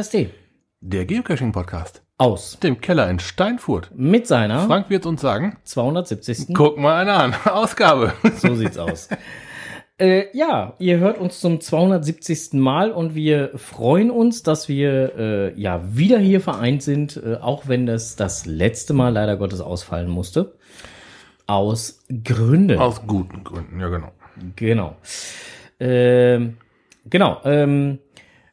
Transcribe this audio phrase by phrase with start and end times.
[0.00, 0.28] Podcast.de
[0.80, 2.02] Der Geocaching-Podcast.
[2.16, 3.90] aus Dem Keller in Steinfurt.
[3.94, 6.54] mit seiner Frank wird uns sagen, 270.
[6.54, 7.34] guck mal einer an.
[7.44, 8.14] Ausgabe.
[8.36, 9.10] So sieht's aus.
[9.98, 12.54] Äh, ja, ihr hört uns zum 270.
[12.54, 17.68] Mal und wir freuen uns, dass wir äh, ja wieder hier vereint sind, äh, auch
[17.68, 20.54] wenn das das letzte Mal leider Gottes ausfallen musste.
[21.46, 22.78] Aus Gründen.
[22.78, 24.12] Aus guten Gründen, ja genau.
[24.56, 24.96] Genau.
[25.78, 26.56] Ähm,
[27.04, 27.40] genau.
[27.44, 27.98] Ähm,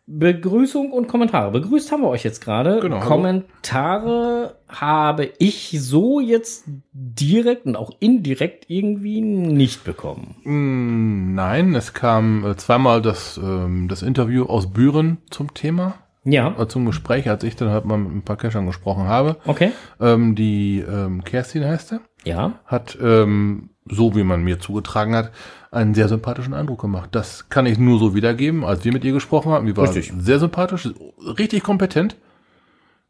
[0.09, 1.51] Begrüßung und Kommentare.
[1.51, 2.79] Begrüßt haben wir euch jetzt gerade.
[2.79, 3.07] Genau, hallo.
[3.07, 10.35] Kommentare habe ich so jetzt direkt und auch indirekt irgendwie nicht bekommen.
[10.45, 16.55] Mm, Nein, es kam äh, zweimal das, ähm, das Interview aus Büren zum Thema, Ja,
[16.57, 19.35] äh, zum Gespräch, als ich dann halt mal mit ein paar Cachern gesprochen habe.
[19.45, 19.71] okay.
[19.99, 25.31] Ähm, die ähm, Kerstin heißt er, Ja, hat, ähm, so wie man mir zugetragen hat,
[25.71, 27.09] einen sehr sympathischen Eindruck gemacht.
[27.13, 29.65] Das kann ich nur so wiedergeben, als wir mit ihr gesprochen haben.
[29.65, 30.13] Die war Richtig.
[30.19, 30.89] sehr sympathisch,
[31.37, 32.17] richtig kompetent.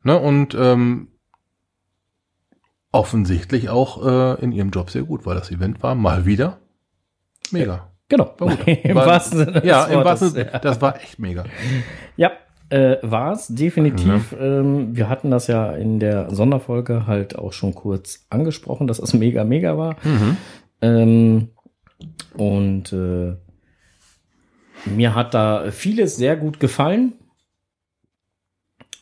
[0.04, 1.08] Ne, und ähm,
[2.92, 6.60] offensichtlich auch äh, in ihrem Job sehr gut, weil das Event war mal wieder
[7.52, 7.92] mega.
[8.10, 8.34] genau.
[8.38, 8.68] War gut.
[8.84, 10.60] Im War- wahrsten Sinne des Ja, im wahrsten ja.
[10.60, 11.44] das war echt mega.
[12.16, 12.32] Ja,
[12.70, 14.36] äh, war es definitiv.
[14.40, 19.14] Ähm, wir hatten das ja in der Sonderfolge halt auch schon kurz angesprochen, dass es
[19.14, 19.96] mega, mega war.
[20.82, 21.50] Ähm,
[22.36, 23.36] und äh,
[24.86, 27.14] mir hat da vieles sehr gut gefallen.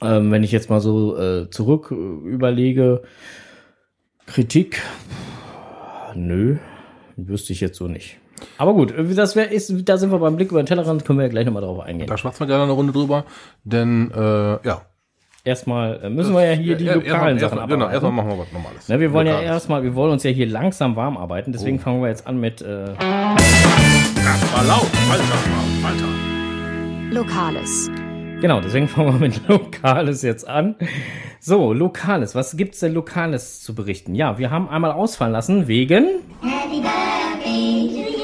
[0.02, 3.04] Ähm, wenn ich jetzt mal so äh, zurück äh, überlege,
[4.26, 4.82] Kritik,
[6.16, 6.58] nö,
[7.16, 8.20] wüsste ich jetzt so nicht.
[8.58, 11.24] Aber gut, das wär, ist, da sind wir beim Blick über den Tellerrand, können wir
[11.26, 12.08] ja gleich nochmal drauf eingehen.
[12.08, 13.26] Da schwatzen wir gerne eine Runde drüber,
[13.64, 14.82] denn äh, ja.
[15.44, 17.94] Erstmal äh, müssen wir ja hier die Ja, lokalen erstmal- Sachen erstmal- Genau, abarbeiten.
[17.94, 18.90] erstmal machen wir was Normales.
[18.90, 19.52] Ne, wir wollen ja Lokales.
[19.52, 21.82] erstmal, wir wollen uns ja hier langsam warm arbeiten, deswegen Oh.
[21.82, 22.98] fangen wir jetzt an mit äh, Das
[24.54, 24.88] war laut.
[25.12, 27.12] Alter, Alter.
[27.12, 27.90] Lokales.
[28.42, 30.76] genau, deswegen fangen wir mit Lokales jetzt an.
[31.40, 34.16] So, Lokales, was gibt's denn Lokales zu berichten?
[34.16, 36.06] Ja, wir haben einmal ausfallen lassen wegen
[36.42, 38.15] Happy birthday to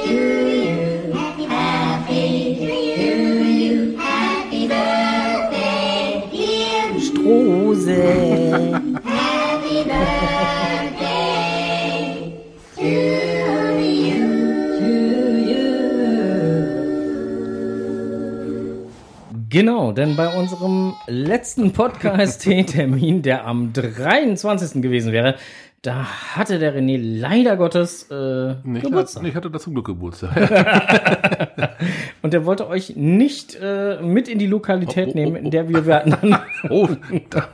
[19.50, 24.82] Genau, denn bei unserem letzten Podcast-Termin, der am 23.
[24.82, 25.36] gewesen wäre,
[25.82, 26.06] da
[26.36, 29.24] hatte der René leider Gottes äh, Nicht, Geburtstag.
[29.24, 30.30] ich hatte da zum Glück Geburtstag.
[32.22, 35.52] Und der wollte euch nicht äh, mit in die Lokalität Oh, oh, nehmen, oh, in
[35.52, 36.16] der wir werden.
[36.70, 36.88] Oh,
[37.32, 37.48] da,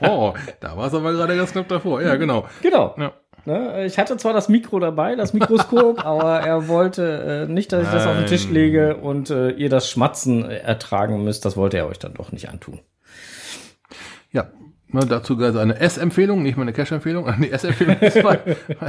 [0.00, 2.00] oh, da war es aber gerade ganz knapp davor.
[2.00, 2.46] Ja, genau.
[2.62, 2.94] genau.
[2.96, 3.12] Ja.
[3.46, 7.82] Ne, ich hatte zwar das Mikro dabei, das Mikroskop, aber er wollte äh, nicht, dass
[7.82, 11.44] ich das auf den Tisch lege und äh, ihr das Schmatzen ertragen müsst.
[11.44, 12.80] Das wollte er euch dann doch nicht antun.
[14.32, 14.46] Ja,
[14.94, 17.26] ne, dazu also eine S-Empfehlung, nicht mal eine Cash-Empfehlung.
[17.40, 18.38] Die S-Empfehlung ist bei,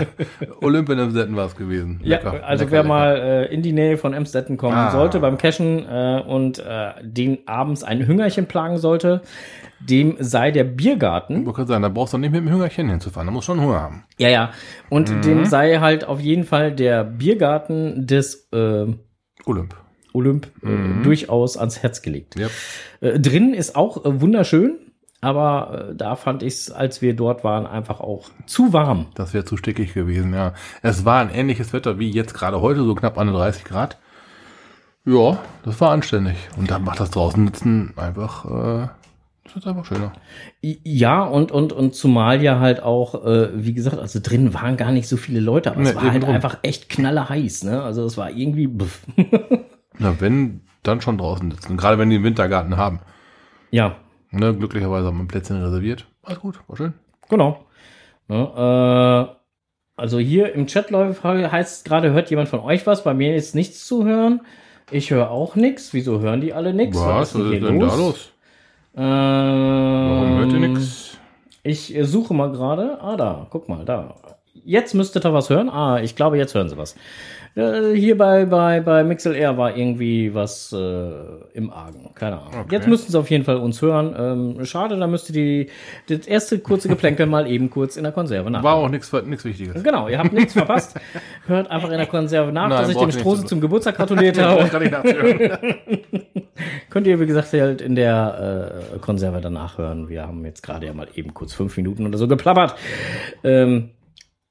[0.61, 1.99] Olympia im Setten war es gewesen.
[2.03, 2.87] Ja, Lecker, also lecker, wer lecker.
[2.87, 4.91] mal äh, in die Nähe von Emstetten kommen Ah.
[4.91, 9.21] sollte beim Cashen äh, und äh, den abends ein Hüngerchen plagen sollte,
[9.79, 12.89] dem sei der Biergarten Ich wollte gerade sagen, da brauchst du nicht mit dem Hüngerchen
[12.89, 14.03] hinzufahren, da musst schon Hunger haben.
[14.17, 14.51] Ja, ja.
[14.89, 15.21] Und Mhm.
[15.21, 18.85] dem sei halt auf jeden Fall der Biergarten des äh,
[19.45, 19.75] Olymp.
[20.13, 21.01] Olymp Mhm.
[21.01, 22.35] äh, durchaus ans Herz gelegt.
[22.39, 22.47] Ja.
[23.01, 24.77] Äh, drin ist auch äh, wunderschön,
[25.25, 29.07] aber äh, da fand ich es, als wir dort waren, einfach auch zu warm.
[29.15, 30.53] Das wäre zu stickig gewesen, ja.
[30.81, 33.97] Es war ein ähnliches Wetter wie jetzt gerade heute, so knapp 31 Grad.
[35.05, 36.35] Ja, das war anständig.
[36.57, 38.87] Und dann macht das draußen sitzen einfach, äh,
[39.43, 40.13] das ist einfach schöner.
[40.61, 44.91] Ja, und, und, und zumal ja halt auch, äh, wie gesagt, also drin waren gar
[44.91, 46.33] nicht so viele Leute, aber es Nee, war eben halt drum.
[46.35, 47.83] einfach echt knallerheiß, ne?
[47.83, 48.67] Also es war irgendwie.
[49.99, 51.77] Na, wenn, dann schon draußen sitzen.
[51.77, 52.99] Gerade wenn die einen Wintergarten haben.
[53.71, 53.95] ja,
[54.31, 56.05] Ne, glücklicherweise haben wir Plätzchen reserviert.
[56.23, 56.93] Alles gut, war schön.
[57.29, 57.65] Genau.
[58.27, 59.27] Ja, äh,
[59.95, 63.03] also hier im Chat läuft, heißt es gerade, hört jemand von euch was?
[63.03, 64.41] Bei mir ist nichts zu hören.
[64.91, 65.93] Ich höre auch nichts.
[65.93, 66.97] Wieso hören die alle nichts?
[66.97, 68.31] Was, was ist denn da los?
[68.93, 71.17] Äh, Warum hört ihr nichts?
[71.63, 73.01] Ich suche mal gerade.
[73.01, 74.15] Ah, da, guck mal, da.
[74.53, 75.69] Jetzt müsstet ihr was hören.
[75.69, 76.95] Ah, ich glaube, jetzt hören sie was.
[77.55, 81.11] Äh, hier bei, bei, bei MixLR war irgendwie was äh,
[81.53, 82.11] im Argen.
[82.13, 82.61] Keine Ahnung.
[82.65, 82.75] Okay.
[82.75, 84.13] Jetzt müssten sie auf jeden Fall uns hören.
[84.57, 85.69] Ähm, schade, da müsste die
[86.09, 88.61] das erste kurze Geplänkel mal eben kurz in der Konserve nach.
[88.61, 89.81] War auch nichts nichts Wichtiges.
[89.83, 90.99] Genau, ihr habt nichts verpasst.
[91.47, 94.37] Hört einfach in der Konserve nach, Nein, dass ich dem Strose zu- zum Geburtstag gratuliert
[94.41, 94.69] habe.
[96.89, 100.09] Könnt ihr, wie gesagt, halt in der äh, Konserve danach hören.
[100.09, 102.75] Wir haben jetzt gerade ja mal eben kurz fünf Minuten oder so geplappert.
[103.43, 103.91] Ähm,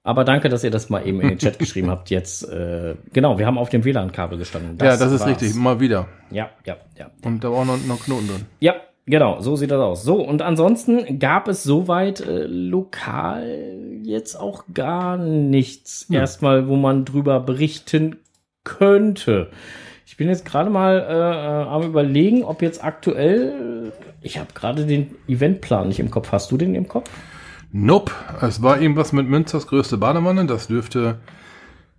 [0.05, 2.11] aber danke, dass ihr das mal eben in den Chat geschrieben habt.
[2.11, 4.79] Jetzt, äh, genau, wir haben auf dem WLAN-Kabel gestanden.
[4.79, 5.31] ja, das ist war's.
[5.31, 6.07] richtig, mal wieder.
[6.31, 7.11] Ja, ja, ja.
[7.25, 8.47] Und da war auch noch, noch Knoten drin.
[8.61, 8.75] Ja,
[9.07, 10.03] Genau, so sieht das aus.
[10.03, 16.07] So, und ansonsten gab es soweit äh, lokal jetzt auch gar nichts.
[16.11, 18.17] Erstmal, wo man drüber berichten
[18.65, 19.51] könnte.
[20.07, 23.93] Ich bin jetzt gerade mal äh, äh, am überlegen, ob jetzt aktuell.
[24.23, 26.33] Ich habe gerade den Eventplan nicht im Kopf.
[26.33, 27.11] Hast du den im Kopf?
[27.77, 28.13] Nope.
[28.41, 30.47] Es war irgendwas mit Münsters größte Badewanne.
[30.47, 31.19] Das dürfte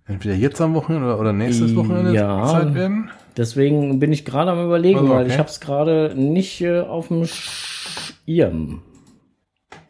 [0.06, 2.46] entweder jetzt am Wochenende oder, oder nächstes Wochenende Ja.
[2.46, 3.10] Zeit werden.
[3.36, 5.34] Deswegen bin ich gerade am überlegen, Also, weil okay.
[5.34, 8.80] ich habe es gerade nicht äh, auf dem Schirm.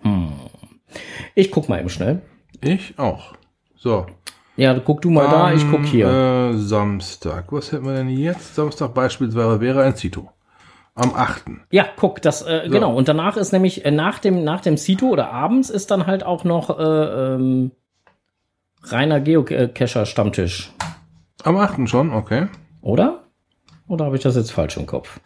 [0.03, 0.33] Hm.
[1.37, 2.23] Ich guck mal eben schnell.
[2.61, 3.35] Ich auch.
[3.77, 4.07] So.
[4.57, 6.09] Ja, guck du mal da, ich Am, guck hier.
[6.09, 7.53] Äh, Samstag.
[7.53, 8.57] Was hätten wir denn jetzt?
[8.57, 10.31] Samstag beispielsweise wäre ein Zito.
[10.97, 11.45] Am 8.
[11.71, 12.95] Ja, guck, das äh, genau.
[12.97, 16.25] Und danach ist nämlich äh, nach dem nach dem Cito oder abends ist dann halt
[16.25, 17.71] auch noch äh, ähm,
[18.83, 20.73] reiner Geocacher Stammtisch,
[21.45, 21.87] Am 8.
[21.87, 22.49] schon, okay.
[22.81, 23.25] oder?
[23.89, 25.21] Oder habe ich das jetzt falsch im Kopf?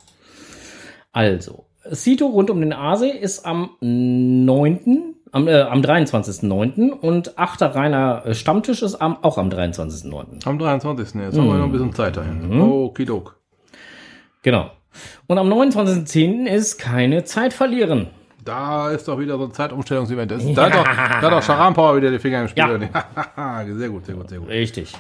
[1.13, 6.91] Also, Cito rund um den Aasee ist am 9., am, äh, am 23.9.
[6.91, 7.63] und 8.
[7.63, 10.45] reiner äh, Stammtisch ist am, auch am 23.9.
[10.45, 11.21] Am 23.
[11.21, 12.61] Jetzt haben wir noch ein bisschen Zeit dahin.
[12.61, 13.41] Okidok.
[14.43, 14.71] Genau.
[15.27, 16.47] Und am 29.10.
[16.47, 18.09] ist keine Zeit verlieren.
[18.45, 20.31] Da ist doch wieder so ein Zeitumstellungsevent.
[20.31, 22.89] Das- Da hat doch, da hat doch Sharam Power wieder die Finger im Spiel.
[23.37, 23.65] Ja.
[23.77, 24.49] sehr gut, sehr gut, sehr gut.
[24.49, 24.93] Richtig.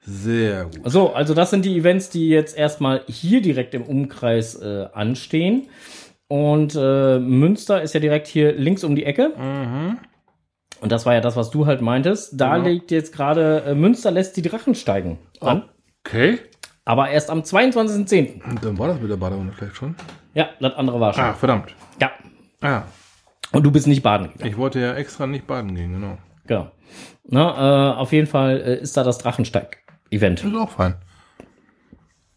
[0.00, 0.80] Sehr gut.
[0.84, 5.68] So, also das sind die Events, die jetzt erstmal hier direkt im Umkreis äh, anstehen.
[6.28, 9.32] Und äh, Münster ist ja direkt hier links um die Ecke.
[10.80, 12.40] Und das war ja das, was du halt meintest.
[12.40, 12.68] Da Genau.
[12.68, 15.64] liegt jetzt gerade, äh, Münster lässt die Drachen steigen an.
[16.04, 16.38] Okay.
[16.86, 18.42] Aber erst am 22.10.
[18.48, 19.94] Und dann war das mit der Badewanne vielleicht schon.
[20.34, 21.24] Ja, das andere war schon.
[21.24, 21.74] Ah, verdammt.
[22.00, 22.12] Ja.
[22.62, 22.82] Ah,
[23.52, 24.50] Und du bist nicht baden gegangen.
[24.50, 26.16] ich wollte ja extra nicht baden gehen, genau.
[26.46, 26.70] Genau.
[27.28, 30.44] Na, äh, auf jeden Fall äh, ist da das Drachensteig-Event.
[30.44, 30.94] Ist auch fein.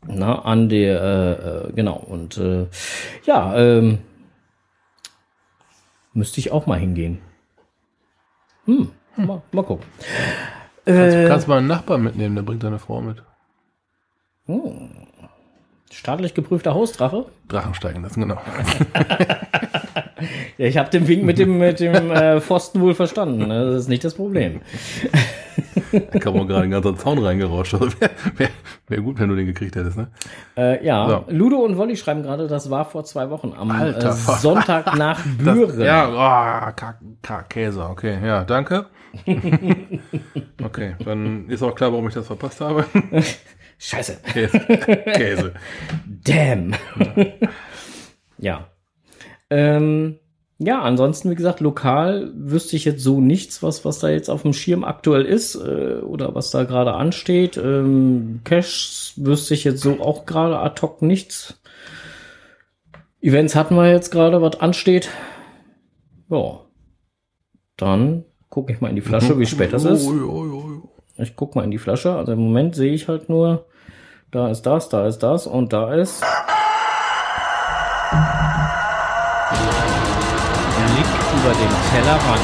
[0.08, 1.98] Na, an der, äh, äh, genau.
[1.98, 2.66] Und äh,
[3.26, 4.00] ja, ähm,
[6.14, 7.20] müsste ich auch mal hingehen.
[8.66, 9.86] Hm, mal, mal gucken.
[10.86, 11.28] Kannst, Äh.
[11.28, 13.22] kannst mal einen Nachbarn mitnehmen, der bringt seine Frau mit.
[15.92, 17.26] Staatlich geprüfter Hausdrache.
[17.48, 18.38] Drachensteigen lassen, genau.
[20.58, 23.48] Ja, ich habe den Wink mit dem, mit dem äh, Pfosten wohl verstanden.
[23.48, 23.72] ne?
[23.72, 24.60] Das ist nicht das Problem.
[25.94, 27.74] Da kam auch gerade ein ganzer Zaun reingerauscht.
[27.76, 28.50] Also Wäre wär,
[28.90, 30.10] wär gut, wenn du den gekriegt hättest, ne?
[30.58, 31.34] Äh, ja, So.
[31.34, 34.14] Ludo und Wolli schreiben gerade, das war vor zwei Wochen am Alter äh.
[34.14, 35.80] Sonntag nach Das, Büren.
[35.82, 38.88] ja, oh, Käse, okay, ja, danke.
[40.64, 42.86] okay, dann ist auch klar, warum ich das verpasst habe.
[43.80, 44.18] Scheiße.
[44.34, 44.60] Käse.
[44.60, 45.54] Käse.
[46.26, 46.76] Damn.
[48.38, 48.68] ja.
[49.50, 50.20] Ähm,
[50.60, 54.42] ja, ansonsten, wie gesagt, lokal wüsste ich jetzt so nichts, was, was da jetzt auf
[54.42, 57.56] dem Schirm aktuell ist äh, oder was da gerade ansteht.
[57.56, 61.62] Ähm, Cash wüsste ich jetzt so auch gerade ad hoc nichts.
[63.22, 65.10] Events hatten wir jetzt gerade, was ansteht.
[66.30, 66.60] Ja.
[67.78, 70.10] Dann gucke ich mal in die Flasche, wie spät das ist.
[71.16, 72.14] Ich guck mal in die Flasche.
[72.14, 73.66] Also im Moment sehe ich halt nur,
[74.32, 76.22] da ist das, da ist das und da ist.
[80.86, 81.08] Blick
[81.40, 82.42] über den Tellerrand.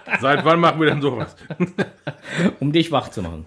[0.20, 1.36] Seit wann machen wir denn sowas?
[2.60, 3.46] um dich wach zu machen.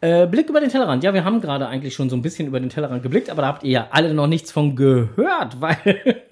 [0.00, 1.02] Äh, Blick über den Tellerrand.
[1.02, 3.48] Ja, wir haben gerade eigentlich schon so ein bisschen über den Tellerrand geblickt, aber da
[3.48, 6.22] habt ihr ja alle noch nichts von gehört, weil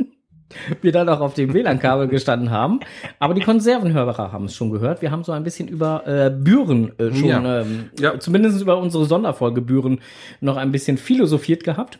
[0.80, 2.78] wir da noch auf dem WLAN-Kabel gestanden haben.
[3.18, 5.02] Aber die Konservenhörer haben es schon gehört.
[5.02, 7.60] Wir haben so ein bisschen über äh, Büren äh, schon, Ja.
[7.62, 8.20] ähm, Ja.
[8.20, 10.00] zumindest über unsere Sonderfolge Büren
[10.40, 11.98] noch ein bisschen philosophiert gehabt.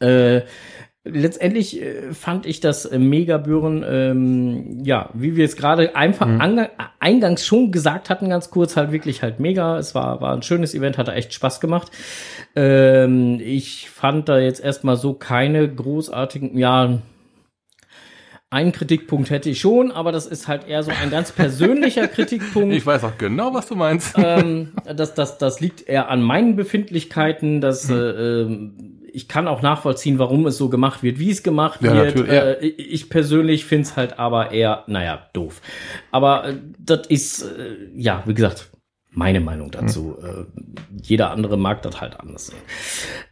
[0.00, 0.42] Äh,
[1.04, 6.70] letztendlich äh, fand ich das äh, Megabüren, ähm, ja, wie wir es gerade einfach ange-
[6.98, 9.78] eingangs schon gesagt hatten, ganz kurz, halt wirklich halt mega.
[9.78, 11.90] Es war, war ein schönes Event, hatte echt Spaß gemacht.
[12.56, 16.98] Ähm, ich fand da jetzt erstmal so keine großartigen, ja,
[18.50, 22.72] einen Kritikpunkt hätte ich schon, aber das ist halt eher so ein ganz persönlicher Kritikpunkt
[22.72, 24.14] Ich weiß auch genau, was du meinst.
[24.16, 27.60] ähm, das, das, das liegt eher an meinen Befindlichkeiten.
[27.60, 31.80] Dass, äh, ähm, ich kann auch nachvollziehen, warum es so gemacht wird, wie es gemacht
[31.82, 32.28] Ja, wird.
[32.28, 35.60] Äh, ich ich persönlich finde es halt aber eher, naja, doof.
[36.10, 38.70] Aber äh, das ist, äh, ja, wie gesagt,
[39.10, 40.16] meine Meinung dazu.
[40.20, 40.44] Äh,
[41.02, 42.58] jeder andere mag das halt anders sehen.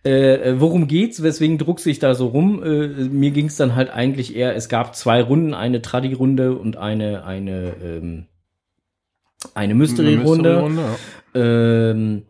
[0.04, 1.22] Äh, äh, worum geht's?
[1.22, 2.60] Weswegen druckst ich da so rum?
[2.60, 7.74] Mir ging's dann halt eigentlich eher, es gab zwei Runden, eine Tradi-Runde und eine, eine,
[7.82, 8.26] ähm,
[9.54, 10.70] eine Mystery-Runde.
[11.34, 11.40] Ja.
[11.40, 12.22] Ähm,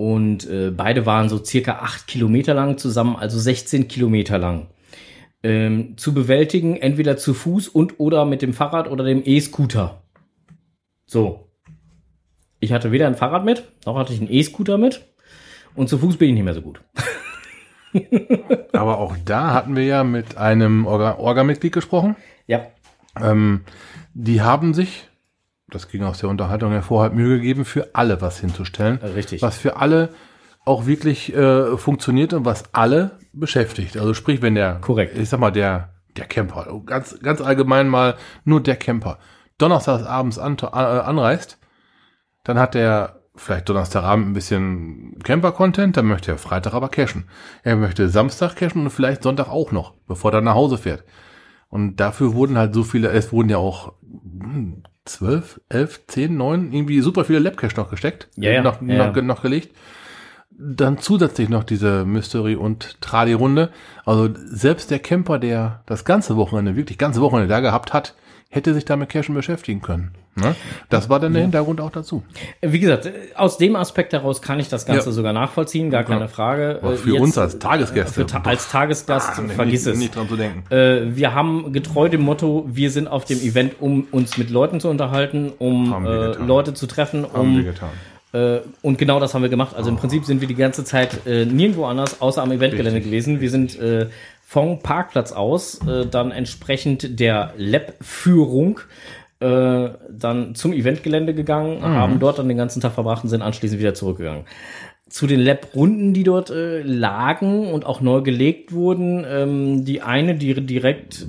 [0.00, 4.68] und äh, beide waren so circa acht Kilometer lang zusammen, also 16 Kilometer lang.
[5.42, 10.02] ähm, zu bewältigen, entweder zu Fuß und oder mit dem Fahrrad oder dem E-Scooter.
[11.06, 11.48] So.
[12.60, 15.06] Ich hatte weder ein Fahrrad mit, noch hatte ich einen E-Scooter mit.
[15.74, 16.82] Und zu Fuß bin ich nicht mehr so gut.
[18.72, 22.16] Aber auch da hatten wir ja mit einem Orga- Orga-Mitglied gesprochen.
[22.46, 22.66] Ja.
[23.20, 23.62] Ähm,
[24.14, 25.08] die haben sich,
[25.70, 29.00] das ging aus der Unterhaltung hervor, halt Mühe gegeben, für alle was hinzustellen.
[29.02, 29.42] Äh, richtig.
[29.42, 30.10] Was für alle
[30.64, 33.96] auch wirklich äh, funktioniert und was alle beschäftigt.
[33.96, 35.16] Also sprich, wenn der, Korrekt.
[35.16, 39.18] ich sag mal, der, der Camper, ganz, ganz allgemein mal nur der Camper,
[39.58, 41.58] donnerstags abends an, äh, anreist,
[42.44, 47.28] dann hat der vielleicht Donnerstagabend ein bisschen Camper-Content, dann möchte er Freitag aber cashen.
[47.62, 51.04] Er möchte Samstag cashen und vielleicht Sonntag auch noch, bevor er nach Hause fährt.
[51.68, 53.94] Und dafür wurden halt so viele, es wurden ja auch
[55.00, 59.10] hm, zwölf, elf, zehn, neun, irgendwie super viele Labcache noch gesteckt, Ja, ja, noch, ja,
[59.10, 59.74] noch, noch gelegt.
[60.50, 63.70] Dann zusätzlich noch diese Mystery- und Tradi-Runde.
[64.04, 68.14] Also selbst der Camper, der das ganze Wochenende, wirklich ganze Wochenende da gehabt hat,
[68.50, 70.12] hätte sich da mit Cashen beschäftigen können.
[70.36, 70.54] Ne?
[70.88, 72.22] Das war dann der Hintergrund auch dazu.
[72.62, 75.12] Wie gesagt, äh, aus dem Aspekt heraus kann ich das Ganze Ja.
[75.12, 76.78] sogar nachvollziehen, gar keine Frage.
[76.82, 78.12] Aber Äh, für jetzt, uns als Tagesgäste.
[78.14, 79.98] Für ta als Tagesgast, Ah, vergiss nicht, es.
[79.98, 80.72] Nicht dran zu denken.
[80.72, 84.78] Äh, wir haben getreu dem Motto, wir sind auf dem Event, um uns mit Leuten
[84.80, 86.32] zu unterhalten, um äh.
[86.36, 87.88] Leute zu treffen, Haben wir um getan.
[88.32, 89.74] äh, und genau das haben wir gemacht.
[89.76, 93.10] Also im Prinzip sind wir die ganze Zeit äh, nirgendwo anders, außer am Eventgelände Richtig,
[93.10, 93.40] gewesen.
[93.40, 94.06] Wir sind äh,
[94.46, 98.80] vom Parkplatz aus äh, dann entsprechend der Lab-Führung
[99.40, 103.80] äh, dann zum Eventgelände gegangen, haben dort dann den ganzen Tag verbracht und sind anschließend
[103.80, 104.44] wieder zurückgegangen.
[105.08, 110.34] Zu den Lab-Runden, die dort äh, lagen und auch neu gelegt wurden, ähm, die eine,
[110.36, 111.26] die direkt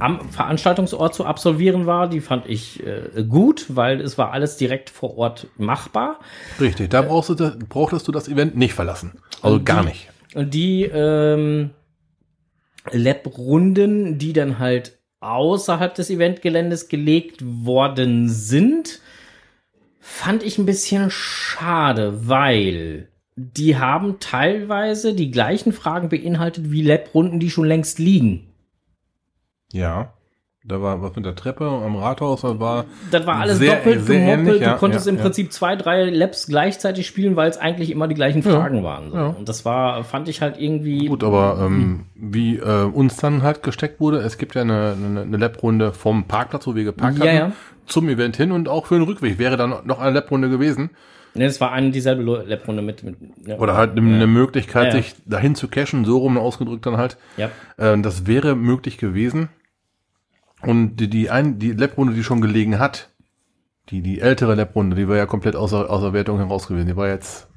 [0.00, 4.90] am Veranstaltungsort zu absolvieren war, die fand ich äh, gut, weil es war alles direkt
[4.90, 6.18] vor Ort machbar.
[6.60, 9.12] Richtig, da brauchst du das, brauchtest du das Event nicht verlassen.
[9.42, 10.08] Also Und gar die- nicht.
[10.34, 11.70] Und die ähm,
[12.90, 19.00] Lab-Runden, die dann halt außerhalb des Eventgeländes gelegt worden sind,
[20.00, 27.40] fand ich ein bisschen schade, weil die haben teilweise die gleichen Fragen beinhaltet wie Lab-Runden,
[27.40, 28.52] die schon längst liegen.
[29.72, 30.14] Ja.
[30.66, 34.06] Da war was mit der Treppe am Rathaus, das war Das war alles Sehr- doppelt
[34.06, 34.46] sehr gemoppelt.
[34.48, 35.22] ähnlich, ja, du konntest ja, im ja.
[35.22, 39.10] Prinzip zwei, drei Labs gleichzeitig spielen, weil es eigentlich immer die gleichen Fragen waren.
[39.10, 39.16] So.
[39.16, 39.26] ja.
[39.26, 41.04] Und das war, fand ich halt irgendwie.
[41.06, 45.20] gut, aber ähm, wie äh, uns dann halt gesteckt wurde, es gibt ja eine, eine,
[45.20, 47.52] eine Lab-Runde vom Parkplatz, wo wir geparkt Ja, ja.
[47.84, 50.88] zum Event hin und auch für den Rückweg wäre dann noch eine Lab-Runde gewesen.
[51.34, 53.16] Ne, das war eine dieselbe Lab-Runde mit, mit
[53.46, 53.58] ja.
[53.58, 55.02] Oder halt eine, eine Möglichkeit, Ja, ja.
[55.02, 57.18] sich dahin zu cashen, so rum ausgedrückt dann halt.
[57.36, 57.50] Ja.
[57.76, 59.50] Äh, das wäre möglich gewesen.
[60.66, 63.10] Und die, die, ein, die Lab-Runde, die schon gelegen hat,
[63.90, 66.86] die, die ältere Lab-Runde, die war ja komplett außer, außer Wertung heraus gewesen.
[66.86, 67.48] Die war jetzt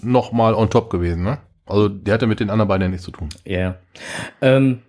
[0.00, 1.38] nochmal on top gewesen, ne?
[1.66, 3.28] Also, die hatte mit den anderen beiden ja nichts zu tun.
[3.44, 3.58] Ja.
[3.58, 3.76] ja.
[4.40, 4.82] Ähm,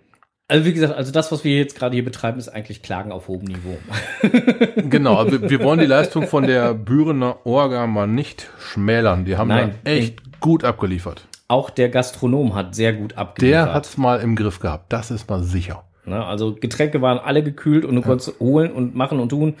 [0.50, 3.28] also wie gesagt, also das, was wir jetzt gerade hier betreiben, ist eigentlich Klagen auf
[3.28, 3.76] hohem Niveau.
[4.88, 9.26] Genau, also wir, wir wollen die Leistung von der Bürener Orga mal nicht schmälern.
[9.26, 9.74] Die haben Nein.
[9.84, 11.26] da echt gut abgeliefert.
[11.48, 13.66] Auch der Gastronom hat sehr gut abgeliefert.
[13.66, 15.84] Der hat's mal im Griff gehabt, das ist mal sicher.
[16.08, 16.24] Ne?
[16.24, 19.54] Also Getränke waren alle gekühlt und du konntest holen und machen und tun,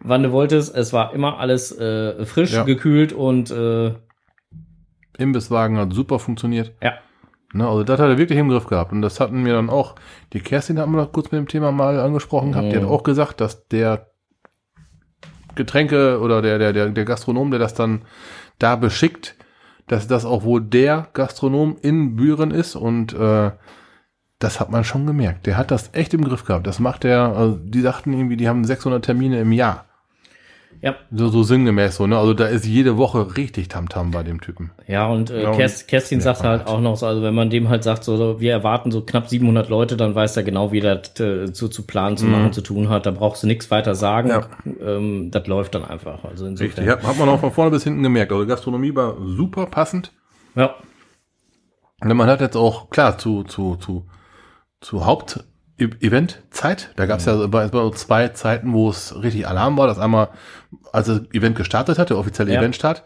[0.00, 0.74] wann du wolltest.
[0.74, 3.92] Es war immer alles äh, frisch, gekühlt und äh,
[5.18, 6.72] Imbisswagen hat super funktioniert.
[6.82, 6.94] ja.
[7.52, 8.92] Ne, also das hat er wirklich im Griff gehabt.
[8.92, 9.96] Und das hatten wir dann auch,
[10.32, 12.88] die Kerstin hat wir noch kurz mit dem Thema mal angesprochen gehabt, die hat Mhm.
[12.88, 14.06] auch gesagt, dass der
[15.56, 18.02] Getränke oder der, der, der, der Gastronom, der das dann
[18.60, 19.34] da beschickt,
[19.88, 23.50] dass das auch wohl der Gastronom in Büren ist und äh,
[24.40, 25.46] das hat man schon gemerkt.
[25.46, 26.66] Der hat das echt im Griff gehabt.
[26.66, 29.84] Das macht er, also die sagten irgendwie, die haben 600 Termine im Jahr.
[30.82, 32.16] Ja, So, so sinngemäß so, ne?
[32.16, 34.70] Also da ist jede Woche richtig Tamtam bei dem Typen.
[34.86, 37.68] ja und äh, Ja, Kerst, Kerstin sagt halt auch noch so, also wenn man dem
[37.68, 40.80] halt sagt, so, so, wir erwarten so knapp 700 Leute, dann weiß er genau, wie
[40.80, 43.04] das äh, zu, zu planen, zu machen, zu tun hat.
[43.04, 44.28] Da brauchst du nichts weiter sagen.
[44.64, 44.76] Mhm.
[44.80, 44.86] Ja.
[44.96, 46.24] Ähm, das läuft dann einfach.
[46.24, 46.68] Also insofern.
[46.84, 46.88] Richtig.
[46.88, 48.32] Hat, hat man auch von vorne bis hinten gemerkt.
[48.32, 50.12] Also Gastronomie war super passend.
[50.54, 50.76] Ja.
[52.00, 54.06] Und man hat jetzt auch, klar, zu, zu, zu,
[54.80, 56.92] zu Haupt-Event-Zeit.
[56.96, 59.86] Da gab es ja bei zwei Zeiten, wo es richtig Alarm war.
[59.86, 60.30] Das einmal,
[60.92, 62.60] als das Event gestartet hat, der offizielle Ja.
[62.60, 63.02] Eventstart,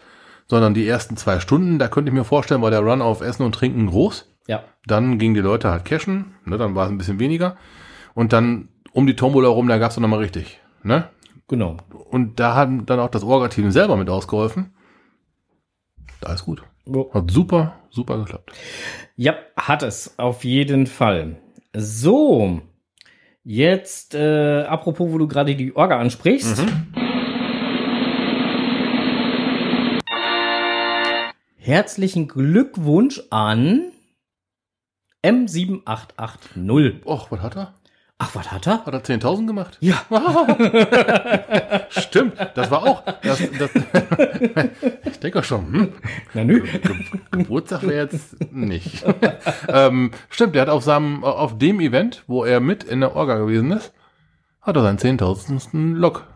[0.47, 3.45] sondern die ersten zwei Stunden, da könnte ich mir vorstellen, war der Run auf Essen
[3.45, 4.31] und Trinken groß.
[4.47, 4.62] Ja.
[4.87, 7.57] Dann gingen die Leute halt cashen, ne, dann war es ein bisschen weniger.
[8.14, 10.61] Und dann um die Tombola rum, da gab es dann nochmal richtig.
[10.83, 11.09] Ne?
[11.49, 11.78] Genau.
[12.11, 14.75] Und da hat dann auch das Orga-Team selber mit ausgeholfen.
[16.21, 16.62] Da ist gut.
[17.12, 18.52] Hat super, super geklappt.
[19.16, 21.38] Ja, hat es, auf jeden Fall.
[21.76, 22.62] So,
[23.43, 26.64] jetzt, äh, apropos, wo du gerade die Orga ansprichst.
[31.57, 33.90] Herzlichen Glückwunsch an
[35.25, 37.04] M7880.
[37.04, 37.75] Och, was hat er?
[38.25, 38.87] Ach, was hat er?
[38.87, 39.76] Hat er 10.000 gemacht?
[39.81, 40.00] Ja.
[41.90, 43.02] Stimmt, das war auch.
[43.23, 43.71] Das, das,
[45.04, 45.93] ich denke auch schon, hm,
[46.33, 46.62] Na nö.
[46.62, 46.95] Ge
[47.31, 49.04] Geburtstag wäre jetzt nicht.
[49.69, 53.37] ähm, stimmt, der hat auf seinem, auf dem Event, wo er mit in der Orga
[53.37, 53.93] gewesen ist,
[54.62, 55.95] hat er seinen 10.000.
[55.95, 56.26] Lok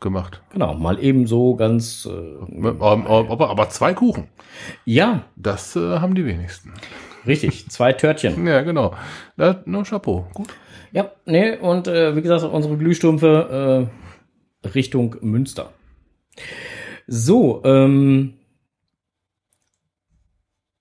[0.00, 0.42] gemacht.
[0.52, 2.06] Genau, mal eben so ganz.
[2.06, 4.28] Äh, Aber, aber zwei Kuchen,
[4.84, 6.74] ja, das äh, haben die wenigsten.
[7.26, 7.68] Richtig.
[7.70, 8.46] Zwei Törtchen.
[8.46, 8.94] Ja, genau.
[9.36, 10.26] Da, no, Chapeau.
[10.34, 10.48] Gut.
[10.92, 13.88] Ja, nee, und äh, wie gesagt, unsere Glühstürmpfe
[14.64, 15.72] äh, Richtung Münster.
[17.06, 18.34] So, ähm,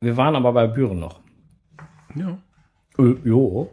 [0.01, 1.21] wir waren aber bei Büren noch.
[2.15, 2.38] Ja.
[2.98, 3.71] Äh, jo.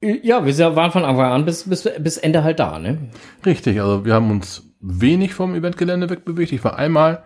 [0.00, 3.10] Äh, Ja, wir waren von Anfang an bis, bis, bis Ende halt da, ne?
[3.46, 6.52] Richtig, also wir haben uns wenig vom Eventgelände wegbewegt.
[6.52, 7.24] Ich war einmal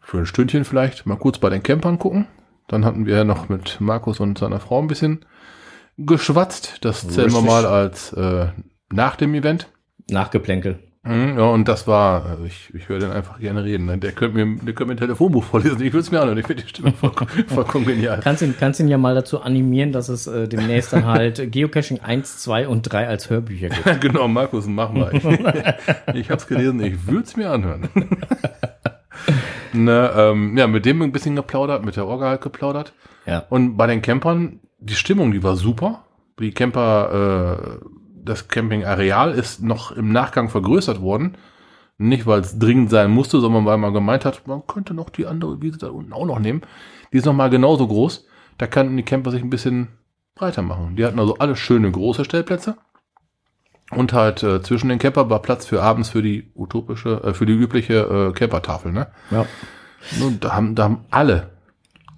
[0.00, 2.26] für ein Stündchen vielleicht mal kurz bei den Campern gucken.
[2.68, 5.24] Dann hatten wir noch mit Markus und seiner Frau ein bisschen
[5.98, 6.78] geschwatzt.
[6.84, 7.44] Das zählen wir Richtig.
[7.44, 8.48] mal als äh,
[8.90, 9.68] nach dem Event.
[10.10, 10.85] Nachgeplänkel.
[11.06, 13.86] Mhm, Ja, und das war, also ich, ich höre den einfach gerne reden.
[13.86, 13.98] ne?
[13.98, 15.76] Der könnte mir, der könnte mir ein Telefonbuch vorlesen.
[15.82, 16.38] Ich würde es mir anhören.
[16.38, 17.12] Ich finde die Stimme voll,
[17.46, 18.20] vollkommen genial.
[18.22, 22.00] Kannst ihn, kannst ihn ja mal dazu animieren, dass es äh, demnächst dann halt Geocaching
[22.00, 24.00] 1, 2 und 3 als Hörbücher gibt.
[24.00, 25.14] genau, Markus, mach mal.
[25.14, 25.24] Ich,
[26.14, 27.88] ich habe es gelesen, ich würde es mir anhören.
[29.72, 32.92] ne, ähm, ja, mit dem ein bisschen geplaudert, mit der Orga halt geplaudert.
[33.26, 33.44] Ja.
[33.50, 36.04] Und bei den Campern, die Stimmung, die war super.
[36.38, 37.86] Die Camper, äh,
[38.26, 41.36] das Campingareal ist noch im Nachgang vergrößert worden.
[41.98, 45.26] Nicht, weil es dringend sein musste, sondern weil man gemeint hat, man könnte noch die
[45.26, 46.60] andere Wiese da unten auch noch nehmen.
[47.12, 48.26] Die ist noch mal genauso groß.
[48.58, 49.88] Da kannten die Camper sich ein bisschen
[50.34, 50.96] breiter machen.
[50.96, 52.76] Die hatten also alle schöne große Stellplätze.
[53.90, 57.46] Und halt äh, zwischen den Camper war Platz für abends für die utopische, äh, für
[57.46, 59.08] die übliche äh, Campertafel, ne?
[59.30, 59.46] ja.
[60.20, 61.50] Und da haben, da haben alle,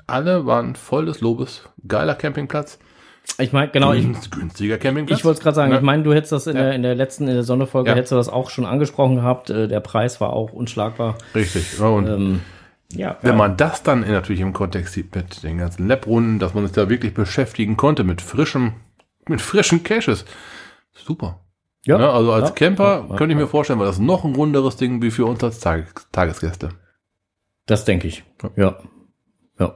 [0.06, 1.68] alle waren voll des Lobes.
[1.86, 2.78] Geiler Campingplatz.
[3.40, 5.18] Ich meine, genau, ich, Günst- günstiger Campingplatz.
[5.20, 5.76] ich wollte es gerade sagen, Ne?
[5.76, 6.62] ich meine, du hättest das in, Ja.
[6.64, 7.96] der, in der letzten, in der Sonderfolge, Ja.
[7.96, 9.50] hättest du das auch schon angesprochen gehabt.
[9.50, 11.16] Äh, der Preis war auch unschlagbar.
[11.34, 11.78] Richtig.
[11.78, 12.40] Ja, und Ähm,
[12.92, 13.36] ja, wenn ja.
[13.36, 16.88] man das dann natürlich im Kontext sieht mit den ganzen Lab-Runden, dass man sich da
[16.88, 18.72] wirklich beschäftigen konnte mit frischem,
[19.28, 20.24] mit frischen Caches.
[20.94, 21.38] Super.
[21.84, 22.10] ja, Ne?
[22.10, 23.44] Also als ja, Camper ja, könnte ich ja.
[23.44, 26.70] mir vorstellen, war das noch ein runderes Ding wie für uns als Tag Tagesgäste.
[27.66, 28.24] Das denke ich.
[28.56, 28.78] Ja.
[29.60, 29.74] Ja.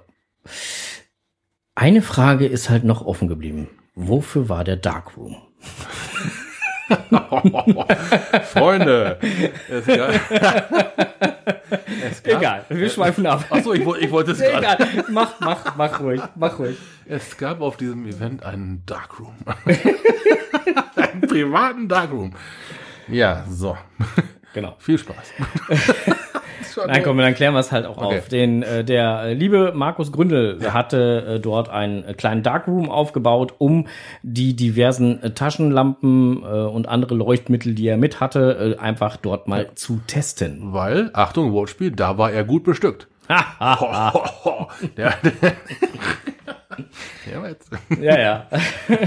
[1.75, 3.69] Eine Frage ist halt noch offen geblieben.
[3.95, 5.37] Wofür war der Darkroom?
[8.53, 9.19] Freunde,
[9.71, 10.11] es gab,
[12.03, 13.47] es gab, Egal, wir schweifen ab.
[13.49, 14.87] Achso, ich, ich wollte es gerade.
[15.09, 16.77] Mach, mach, mach ruhig, mach ruhig.
[17.07, 19.37] Es gab auf diesem Event einen Darkroom.
[20.97, 22.35] einen privaten Darkroom.
[23.09, 23.79] Ja, so.
[24.53, 24.77] Genau.
[24.79, 25.33] Viel Spaß.
[26.87, 28.19] Nein, komm, dann klären wir es halt auch Okay.
[28.19, 28.29] auf.
[28.29, 33.55] Den, äh, der äh, liebe Markus Gründel hatte äh, dort einen äh, kleinen Darkroom aufgebaut,
[33.59, 33.87] um
[34.23, 39.49] die diversen äh, Taschenlampen äh, und andere Leuchtmittel, die er mit hatte, äh, einfach dort
[39.49, 40.73] mal zu testen.
[40.73, 43.09] Weil, Achtung, Wortspiel, da war er gut bestückt.
[43.29, 45.53] der, der,
[47.33, 47.71] ja, jetzt.
[48.01, 48.47] Ja, ja.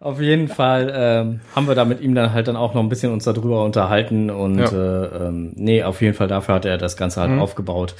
[0.00, 2.88] Auf jeden Fall ähm, haben wir da mit ihm dann halt dann auch noch ein
[2.88, 4.66] bisschen uns darüber unterhalten und Ja.
[4.70, 7.94] äh, ähm, nee, auf jeden Fall dafür hat er das Ganze halt aufgebaut,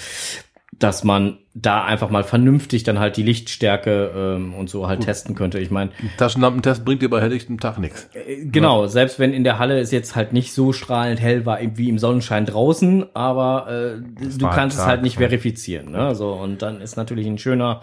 [0.78, 5.34] dass man da einfach mal vernünftig dann halt die Lichtstärke ähm, und so halt testen
[5.34, 5.58] könnte.
[5.60, 8.08] Ich meine, Taschenlampentest bringt dir bei helllichtem Tag nichts.
[8.44, 11.88] genau, selbst wenn in der Halle es jetzt halt nicht so strahlend hell war wie
[11.88, 15.20] im Sonnenschein draußen, aber äh, du kannst es Tag, halt nicht ja.
[15.20, 15.90] verifizieren.
[15.92, 16.14] Ne?
[16.14, 17.80] So, und dann ist natürlich ein schöner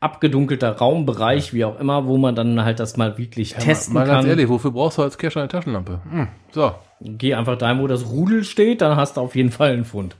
[0.00, 4.22] abgedunkelter Raumbereich, wie auch immer, wo man dann halt das mal wirklich testen Mal ganz
[4.22, 4.30] kann.
[4.30, 6.00] ehrlich, wofür brauchst du als Cache eine Taschenlampe?
[6.10, 9.72] Hm, so, Geh einfach dahin, wo das Rudel steht, dann hast du auf jeden Fall
[9.72, 10.16] einen Fund.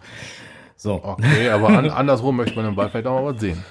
[0.76, 3.64] So, okay, aber an, andersrum möchte man im Wald vielleicht auch mal was sehen.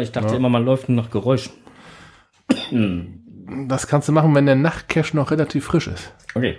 [0.00, 1.50] ich dachte immer, man läuft nur nach Geräusch.
[3.68, 6.12] Das kannst du machen, wenn der Nachtcache noch relativ frisch ist.
[6.34, 6.58] Okay.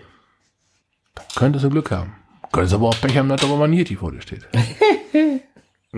[1.35, 2.15] Könntest du Glück haben.
[2.53, 4.47] Könntest aber auch Pech haben, dass da mal ein Yeti vor dir steht.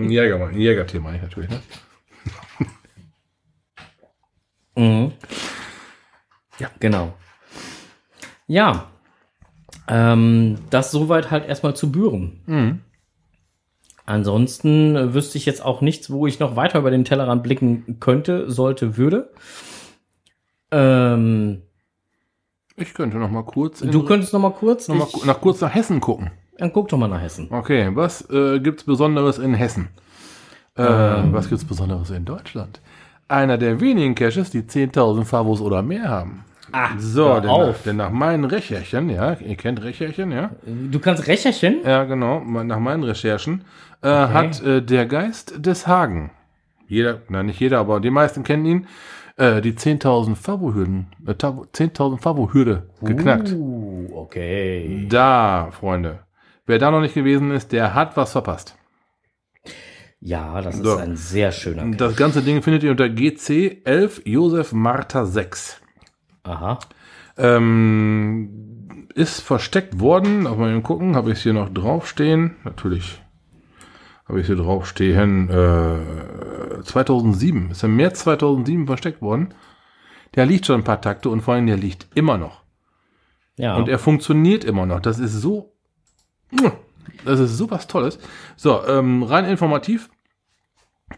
[0.04, 1.60] ein Jäger, ein Jägertier meine ich natürlich, ne?
[4.76, 5.12] Mhm.
[6.58, 7.14] Ja, genau.
[8.46, 8.90] Ja.
[9.88, 12.40] Ähm, das soweit halt erstmal zu Büren.
[14.06, 17.98] Ansonsten äh, wüsste ich jetzt auch nichts, wo ich noch weiter über den Tellerrand blicken
[18.00, 19.32] könnte, sollte, würde.
[20.70, 21.62] Ähm,
[22.76, 25.74] Ich könnte noch mal kurz, du könntest noch mal kurz, noch mal, nach, kurz nach
[25.74, 26.30] Hessen gucken.
[26.60, 27.48] Dann guck doch mal nach Hessen.
[27.50, 29.88] Okay, was äh, gibt's Besonderes in Hessen?
[30.76, 31.32] Äh, Ähm.
[31.32, 32.80] Was gibt's Besonderes in Deutschland?
[33.28, 36.44] Einer der wenigen Caches, die 10.000 Favos oder mehr haben.
[36.72, 37.66] Ah, So, denn, auf.
[37.66, 40.50] nach, denn nach meinen Recherchen, ja, ihr kennt Recherchen, ja?
[40.64, 41.78] Du kannst Recherchen?
[41.84, 43.64] Ja, genau, nach meinen Recherchen,
[44.02, 46.30] äh, hat äh, der Geist des Hagen
[46.90, 48.86] jeder, nein, nicht jeder, aber die meisten kennen ihn,
[49.36, 53.52] äh, die 10.000 Favo-Hürden, äh, 10.000 Favo-Hürde geknackt.
[53.52, 55.06] Uh, okay.
[55.08, 56.18] Da, Freunde.
[56.70, 58.76] Wer da noch nicht gewesen ist, der hat was verpasst.
[60.20, 60.94] Ja, das So.
[60.94, 61.96] ist ein sehr schöner Cache.
[61.96, 65.80] Das ganze Ding findet ihr unter GC 11 Josef Martha 6.
[66.44, 66.78] Aha.
[67.36, 70.46] Ähm, ist versteckt worden.
[70.46, 72.54] Auf mal gucken, habe ich es hier noch draufstehen.
[72.62, 73.20] Natürlich
[74.26, 75.50] habe ich hier draufstehen.
[75.50, 77.72] Äh, 2007.
[77.72, 79.54] Ist im März 2007 versteckt worden.
[80.36, 82.62] Der liegt schon ein paar Takte und vor allem der liegt immer noch.
[83.56, 83.74] Ja.
[83.74, 85.00] Und er funktioniert immer noch.
[85.00, 85.72] Das ist so.
[87.24, 88.18] Das ist was Tolles.
[88.56, 90.08] So, ähm, rein informativ.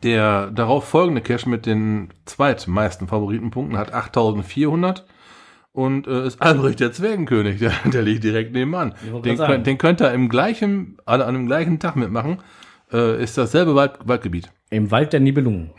[0.02, 5.04] Der darauf folgende Cache mit den zweitmeisten Favoritenpunkten hat 8400
[5.72, 7.58] und äh, ist Albrecht der Zwergenkönig.
[7.60, 8.94] Der, der liegt direkt nebenan.
[9.22, 12.38] Den, könnt- den könnt ihr im gleichen, an, an dem gleichen Tag mitmachen.
[12.92, 14.50] Äh, ist dasselbe Wald, Waldgebiet.
[14.70, 15.70] Im Wald der Nibelungen.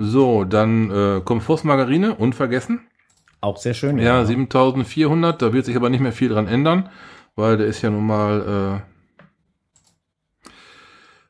[0.00, 2.80] So, dann äh, kommt Forstmargarine, unvergessen.
[3.40, 3.98] Auch sehr schön.
[3.98, 6.88] Ja, 7400, da wird sich aber nicht mehr viel dran ändern,
[7.36, 8.82] weil der ist ja nun mal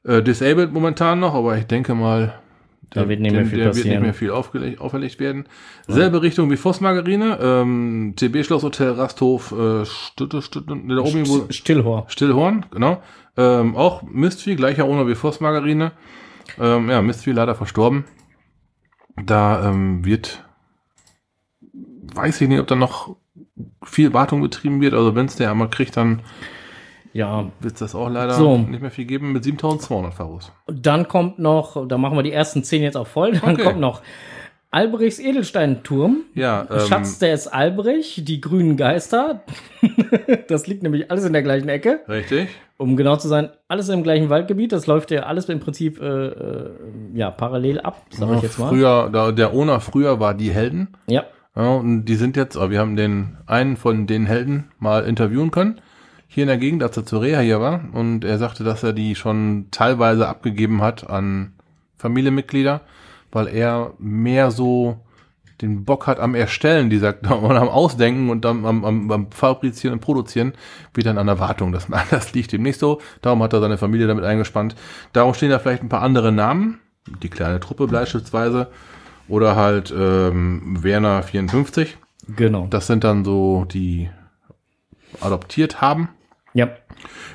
[0.04, 2.40] äh, äh, disabled momentan noch, aber ich denke mal,
[2.90, 5.46] Da wird nicht mehr viel der wird nicht mehr viel aufgelegt, auferlegt werden.
[5.88, 11.16] Selbe Richtung wie Vossmargarine, ähm, TB Schloss Hotel Rasthof, äh, Stutte, Stutte, ne, da oben
[11.18, 12.04] irgendwo, St- Stillhor.
[12.08, 13.02] Stillhorn, genau.
[13.36, 15.92] Ähm, auch Mistvieh, gleicher Owner wie Vossmargarine.
[16.58, 18.04] Ähm, ja, Mistvieh leider verstorben.
[19.22, 20.44] Da ähm, wird,
[22.14, 23.16] weiß ich nicht, ob da noch
[23.84, 24.94] viel Wartung betrieben wird.
[24.94, 26.20] Also wenn es der einmal kriegt, dann
[27.12, 27.46] Ja.
[27.60, 28.58] wird es das auch leider So.
[28.58, 30.52] nicht mehr viel geben mit 7200 Faros.
[30.66, 33.32] Dann kommt noch, da machen wir die ersten zehn jetzt auch voll.
[33.32, 33.62] Dann Okay.
[33.64, 34.02] kommt noch
[34.70, 36.22] Albrechts Edelsteinturm.
[36.34, 39.40] Ja, ähm, Schatz der ist Albrecht, die grünen Geister.
[40.48, 42.00] das liegt nämlich alles in der gleichen Ecke.
[42.08, 42.48] richtig.
[42.78, 44.70] Um genau zu sein, alles im gleichen Waldgebiet.
[44.70, 46.70] Das läuft ja alles im Prinzip äh, äh,
[47.14, 48.68] ja, parallel ab, sag ich jetzt mal.
[48.68, 50.88] Früher, da, der Owner früher war die Helden.
[51.06, 51.24] Ja.
[51.56, 55.50] Ja, und die sind jetzt, aber wir haben den einen von den Helden mal interviewen
[55.50, 55.80] können.
[56.28, 57.80] Hier in der Gegend, als er zur Reha hier war.
[57.92, 61.54] Und er sagte, dass er die schon teilweise abgegeben hat an
[61.96, 62.82] Familienmitglieder,
[63.32, 65.00] weil er mehr so
[65.62, 69.94] den Bock hat am Erstellen dieser, und am Ausdenken und am, am, am, am Fabrizieren
[69.94, 70.52] und Produzieren,
[70.92, 71.36] wie dann an der.
[71.36, 73.00] Das, das liegt ihm nicht so.
[73.22, 74.76] Darum hat er seine Familie damit eingespannt.
[75.14, 76.80] Darum stehen da vielleicht ein paar andere Namen.
[77.22, 78.68] Die kleine Truppe beispielsweise.
[79.28, 81.96] Oder halt ähm, Werner 54.
[82.36, 82.66] Genau.
[82.70, 84.10] Das sind dann so die
[85.20, 86.08] adoptiert haben.
[86.54, 86.70] Ja.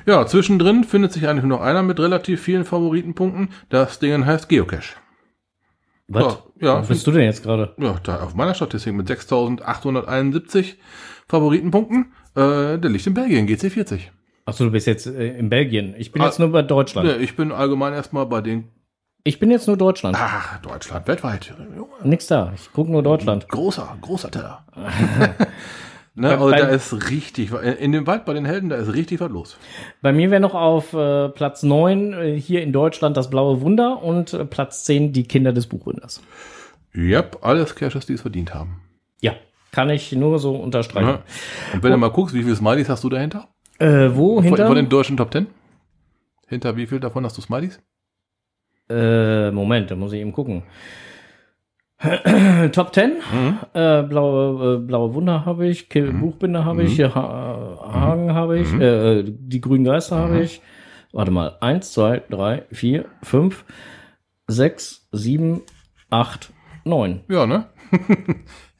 [0.05, 3.49] Ja, zwischendrin findet sich eigentlich nur noch einer mit relativ vielen Favoritenpunkten.
[3.69, 4.95] Das Ding heißt Geocache.
[6.07, 6.23] Was?
[6.59, 7.73] Ja, ja, Wo bist du denn jetzt gerade?
[7.77, 10.77] Ja, da auf meiner Statistik mit 6871
[11.29, 12.13] Favoritenpunkten.
[12.35, 13.99] Äh, der liegt in Belgien, GC40.
[14.45, 15.93] Achso, du bist jetzt äh, in Belgien.
[15.97, 16.25] Ich bin Ah.
[16.25, 17.07] jetzt nur bei Deutschland.
[17.07, 18.69] Ja, ich bin allgemein erstmal bei den.
[19.23, 20.17] Ich bin jetzt nur Deutschland.
[20.19, 21.53] Ach, Deutschland, weltweit.
[22.03, 22.51] Nix da.
[22.55, 23.47] Ich gucke nur Deutschland.
[23.49, 24.65] großer, großer Teller.
[26.15, 28.93] ne, Bei- also beim- da ist richtig, in dem Wald bei den Helden, da ist
[28.93, 29.57] richtig was los.
[30.01, 34.01] Bei mir wäre noch auf äh, Platz 9 äh, hier in Deutschland das Blaue Wunder
[34.01, 36.21] und äh, Platz 10 die Kinder des Buchbinders.
[36.95, 38.81] Yep, alles Caches, die es verdient haben.
[39.21, 39.33] Ja,
[39.71, 41.07] kann ich nur so unterstreichen.
[41.07, 41.19] Ja.
[41.73, 43.47] Und wenn du mal guckst, wie viele Smileys hast du dahinter?
[43.77, 44.65] Äh, wo Von, hinter?
[44.67, 45.47] von den deutschen Top 10?
[46.47, 47.79] Hinter wie viel davon hast du Smileys?
[48.91, 50.63] Äh, Moment, da muss ich eben gucken.
[52.71, 53.17] Top 10.
[53.31, 53.57] Mhm.
[53.73, 57.13] Äh, blaue, äh, blaue Wunder habe ich, Ki- Buchbinder habe ich, Mhm.
[57.15, 60.21] ha Hagen habe ich, äh, äh, die grünen Geister Mhm.
[60.21, 60.61] habe ich.
[61.13, 63.65] Warte mal, eins, zwei, drei, vier, fünf,
[64.47, 65.61] sechs, sieben,
[66.09, 66.51] acht,
[66.85, 67.21] neun.
[67.29, 67.65] Ja, ne?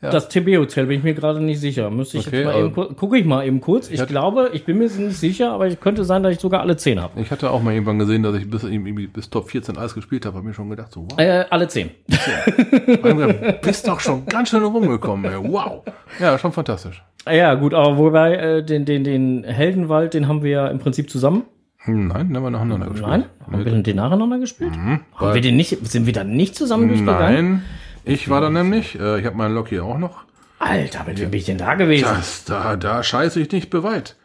[0.10, 1.92] Das TB-Hotel bin ich mir gerade nicht sicher.
[1.92, 3.90] Müsste ich Okay, jetzt mal eben kur- gucke ich mal eben kurz.
[3.92, 6.62] Ich hatte- glaube, ich bin mir nicht sicher, aber es könnte sein, dass ich sogar
[6.62, 7.22] alle zehn habe.
[7.22, 8.66] Ich hatte auch mal irgendwann gesehen, dass ich bis,
[9.14, 10.38] bis Top 14 alles gespielt habe.
[10.40, 11.92] Hab mir schon gedacht, so, wow, Äh, alle zehn.
[12.08, 15.38] du bist doch schon ganz schön rumgekommen, ey.
[15.42, 15.84] Wow.
[16.20, 17.04] Ja, schon fantastisch.
[17.30, 21.10] Ja, gut, aber wobei äh, den, den, den Heldenwald, den haben wir ja im Prinzip
[21.10, 21.44] zusammen.
[21.84, 23.08] Hm, Nein, den haben wir nacheinander gespielt.
[23.10, 23.26] Nein?
[23.46, 24.72] Haben wir den nacheinander gespielt?
[25.16, 27.52] haben wir den nicht, sind wir dann nicht zusammen durchgegangen?
[27.52, 27.62] Nein,
[28.04, 29.00] ich war da nämlich.
[29.00, 30.24] Äh, ich habe meinen Lok hier auch noch.
[30.60, 32.04] Alter, mit wem bin ich denn da gewesen?
[32.04, 34.16] Das, da, da scheiße ich nicht beweit.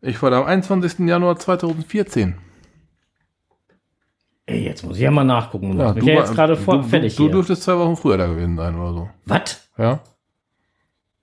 [0.00, 1.00] Ich war da am 21.
[1.00, 2.36] Januar 2014.
[4.46, 5.72] Ey, jetzt muss ich ja mal nachgucken.
[5.72, 8.16] Du Ja, du ja jetzt gerade vor, du, fertig Du, du dürftest zwei Wochen früher
[8.16, 9.10] da gewesen sein oder so.
[9.26, 9.68] Was?
[9.76, 10.00] Ja.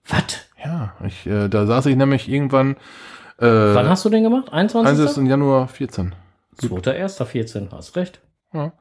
[0.07, 0.23] Was?
[0.63, 2.75] Ja, ich, äh, da saß ich nämlich irgendwann.
[3.39, 4.51] Äh, Wann hast du den gemacht?
[4.51, 4.89] 21.
[4.99, 5.27] 21.
[5.27, 6.13] Januar 14.
[6.61, 8.21] 2.1.14, hast recht.
[8.53, 8.71] Ja.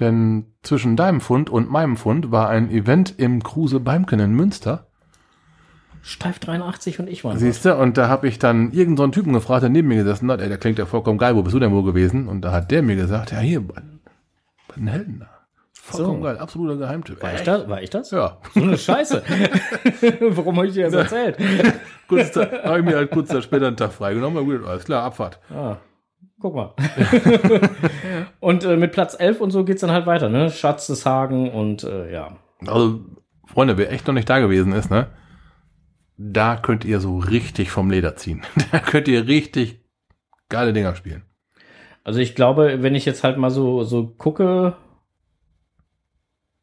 [0.00, 4.86] Denn zwischen deinem Fund und meinem Fund war ein Event im Kruse Beimken in Münster.
[6.02, 7.38] Steif 83 und ich waren.
[7.38, 7.74] Siehst du?
[7.76, 10.40] Und da habe ich dann irgendeinen so einen Typen gefragt, der neben mir gesessen hat.
[10.40, 11.34] Ey, der klingt ja vollkommen geil.
[11.36, 12.28] Wo bist du denn wohl gewesen?
[12.28, 13.80] Und da hat der mir gesagt, ja, hier, bei,
[14.68, 15.28] bei den Helden da.
[15.72, 16.24] Vollkommen So.
[16.24, 16.38] geil.
[16.38, 17.22] Absoluter Geheimtipp.
[17.22, 17.68] War ich das?
[17.68, 18.10] War ich das?
[18.10, 18.38] Ja.
[18.54, 19.22] So eine Scheiße.
[20.30, 21.38] Warum habe ich dir das erzählt?
[22.08, 24.36] Kurz, habe ich mir halt kurz später einen Tag freigenommen.
[24.38, 25.38] aber gut, Alles klar, Abfahrt.
[25.50, 25.76] Ah,
[26.44, 26.74] guck mal.
[28.40, 30.50] und äh, mit Platz 11 und so geht's dann halt weiter, ne?
[30.50, 32.36] Schatz des Hagen und äh, ja.
[32.66, 33.00] Also,
[33.46, 35.06] Freunde, wer echt noch nicht da gewesen ist, ne?
[36.18, 38.42] Da könnt ihr so richtig vom Leder ziehen.
[38.72, 39.80] Da könnt ihr richtig
[40.50, 41.22] geile Dinger spielen.
[42.04, 44.76] Also ich glaube, wenn ich jetzt halt mal so, so gucke,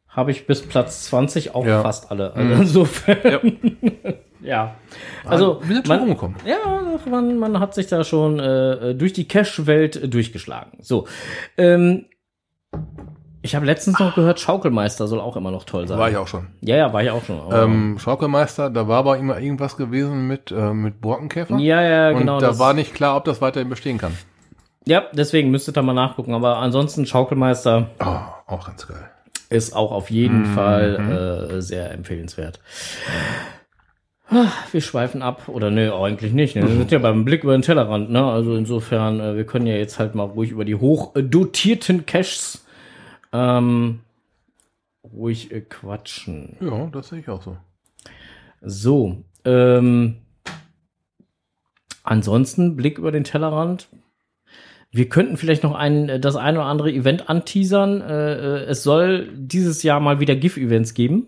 [0.07, 1.81] habe ich bis Platz 20 auch Ja.
[1.81, 2.33] fast alle.
[2.35, 3.17] Also insofern.
[3.23, 3.39] Ja.
[4.43, 4.75] ja.
[5.25, 6.37] Also, wir sind schon man, rumgekommen.
[6.45, 6.57] ja,
[7.09, 10.77] man, man hat sich da schon äh, durch die Cash-Welt äh, durchgeschlagen.
[10.81, 11.07] So.
[11.57, 12.05] Ähm,
[13.43, 15.97] ich habe letztens noch gehört, Schaukelmeister soll auch immer noch toll sein.
[15.97, 16.47] War ich auch schon.
[16.61, 17.39] Ja, ja, war ich auch schon.
[17.51, 21.57] Ähm, Schaukelmeister, da war aber immer irgendwas gewesen mit, äh, mit Borkenkäfer.
[21.57, 22.39] ja, ja, Und genau.
[22.39, 24.15] da das- war nicht klar, ob das weiterhin bestehen kann.
[24.85, 26.33] ja, deswegen müsstet ihr mal nachgucken.
[26.35, 28.17] Aber ansonsten Schaukelmeister Oh,
[28.53, 29.09] auch ganz geil.
[29.49, 30.53] ist auch auf jeden Mhm.
[30.53, 32.59] Fall äh, sehr empfehlenswert.
[34.33, 36.55] Ah, Wir schweifen ab, oder nö, eigentlich nicht.
[36.55, 36.61] Ne?
[36.61, 38.23] Wir sind ja beim Blick über den Tellerrand, ne?
[38.23, 42.65] Also insofern, äh, wir können ja jetzt halt mal ruhig über die hochdotierten Caches
[43.33, 43.99] ähm,
[45.03, 46.55] ruhig äh, quatschen.
[46.61, 47.57] Ja, das sehe ich auch so.
[48.61, 50.15] So, ähm,
[52.03, 53.89] ansonsten Blick über den Tellerrand.
[54.91, 57.99] Wir könnten vielleicht noch ein, äh, das ein oder andere Event anteasern.
[57.99, 61.27] Äh, äh, es soll dieses Jahr mal wieder GIF-Events geben.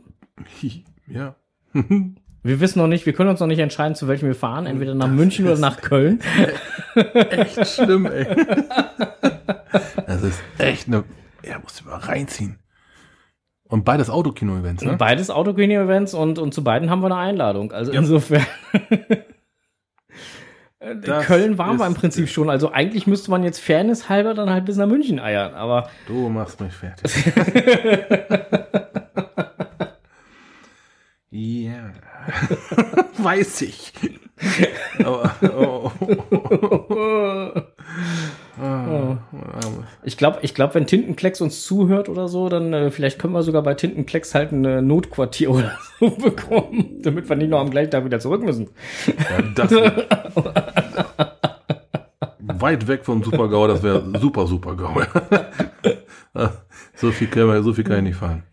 [1.08, 1.36] ja.
[2.44, 4.66] Wir wissen noch nicht, wir können uns noch nicht entscheiden, zu welchem wir fahren.
[4.66, 6.20] Entweder nach München oder nach Köln.
[6.96, 8.28] Echt schlimm, ey.
[10.06, 11.04] Das ist echt eine.
[11.42, 12.60] Er muss mal reinziehen.
[13.68, 14.96] Und beides Autokino-Events, ne?
[14.98, 17.72] Beides Autokino-Events und, und zu beiden haben wir eine Einladung.
[17.72, 18.46] Also insofern.
[20.80, 22.50] Äh, Das Köln waren wir im Prinzip schon.
[22.50, 25.54] Also eigentlich müsste man jetzt Fairness halber dann halt bis nach München eiern.
[25.54, 27.10] Aber Du machst mich fertig.
[31.36, 31.92] Ja.
[33.18, 33.92] Weiß ich.
[35.04, 35.92] Aber, oh,
[38.62, 39.18] oh, oh.
[40.04, 43.42] Ich glaube, ich glaub, wenn Tintenklecks uns zuhört oder so, dann äh, vielleicht können wir
[43.42, 47.90] sogar bei Tintenklecks halt ein Notquartier oder so bekommen, damit wir nicht noch am gleichen
[47.90, 48.70] Tag wieder zurück müssen.
[49.08, 49.72] Ja, das
[52.60, 55.02] weit weg vom Super-GAU, das wäre super, super GAU.
[56.94, 57.28] so, viel
[57.64, 58.44] so viel kann ich nicht fahren.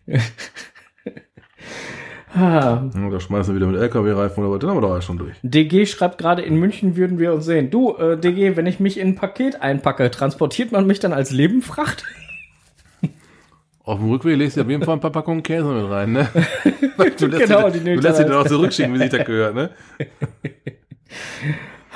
[2.33, 5.17] Ah, Da schmeißen wir wieder mit LKW-Reifen oder was, dann haben wir doch alles schon
[5.17, 5.35] durch.
[5.43, 7.69] DG schreibt gerade, in München würden wir uns sehen.
[7.71, 11.31] Du, äh, DG, wenn ich mich in ein Paket einpacke, transportiert man mich dann als
[11.31, 12.05] Lebenfracht?
[13.83, 16.27] Auf dem Rückweg legst du auf jeden Fall ein paar Packungen Käse mit rein, ne?
[17.17, 19.55] Du lässt Genau, die, die du lässt dann dann auch zurückschicken, wie sich das gehört,
[19.55, 19.71] ne?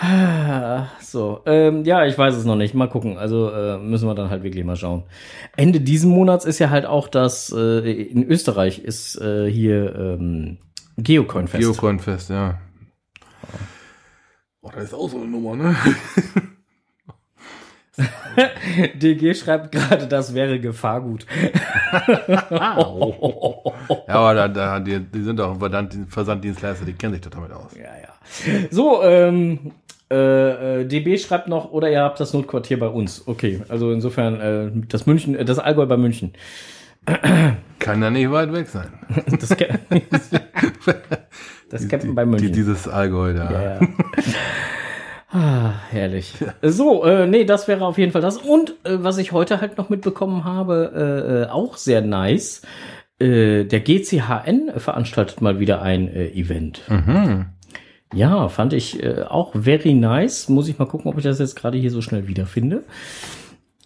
[1.00, 2.74] So, ähm, ja, ich weiß es noch nicht.
[2.74, 3.18] Mal gucken.
[3.18, 5.04] Also äh, müssen wir dann halt wirklich mal schauen.
[5.56, 10.58] Ende diesen Monats ist ja halt auch das, äh, in Österreich ist äh, hier ähm,
[10.98, 11.62] Geocoin-Fest.
[11.62, 12.60] Geocoin-Fest, ja.
[14.62, 15.76] Oh, das ist auch so eine Nummer, ne?
[18.96, 21.26] DG schreibt gerade, das wäre Gefahrgut.
[24.08, 27.52] Ja, aber da, da, die, die sind doch verdammt Versanddienstleister, die kennen sich doch damit
[27.52, 27.72] aus.
[27.76, 28.68] Ja, ja.
[28.72, 29.72] So, ähm,
[30.12, 33.28] äh, äh, DB schreibt noch, oder ihr habt das Notquartier bei uns.
[33.28, 36.34] Okay, also insofern, äh, das München, äh, das Allgäu bei München.
[37.80, 38.88] Kann ja nicht weit weg sein.
[39.40, 39.80] Das, Ca-
[41.70, 42.54] das Campen bei Die, München.
[42.54, 43.52] dieses Allgäu da.
[43.52, 43.80] Ja, ja.
[45.32, 46.34] Ah, herrlich.
[46.62, 48.38] So, äh, nee, das wäre auf jeden Fall das.
[48.38, 52.62] Und äh, was ich heute halt noch mitbekommen habe, äh, äh, auch sehr nice.
[53.18, 56.82] Der GCHN veranstaltet mal wieder ein Event.
[56.90, 57.46] Mhm.
[58.16, 60.50] Ja, fand ich äh, auch very nice.
[60.50, 62.84] Muss ich mal gucken, ob ich das jetzt gerade hier so schnell wiederfinde.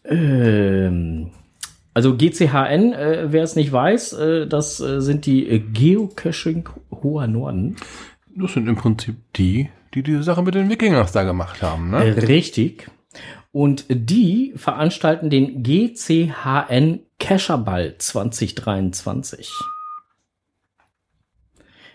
[0.06, 1.32] Ähm,
[1.94, 7.76] also GCHN, äh, wer es nicht weiß, äh, das äh, sind die Geocaching Hoher Norden.
[8.36, 12.06] Das sind im Prinzip die, die diese Sache mit den Wikingers da gemacht haben, ne?
[12.06, 12.90] Äh, Richtig.
[13.52, 19.50] Und die veranstalten den GCHN Cacherball 2023.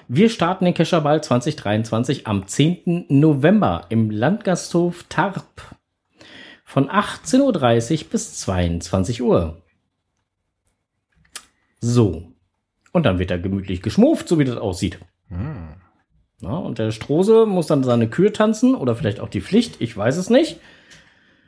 [0.09, 3.07] Wir starten den Cacherball 2023 am 10.
[3.09, 5.63] November im Landgasthof Tarp
[6.65, 9.63] von 18.30 Uhr bis 22 Uhr.
[11.81, 12.33] So.
[12.93, 14.99] Und dann wird da gemütlich geschmufft, so wie das aussieht.
[16.43, 19.97] Ja, und der Strose muss dann seine Kür tanzen oder vielleicht auch die Pflicht, ich
[19.97, 20.61] weiß es nicht.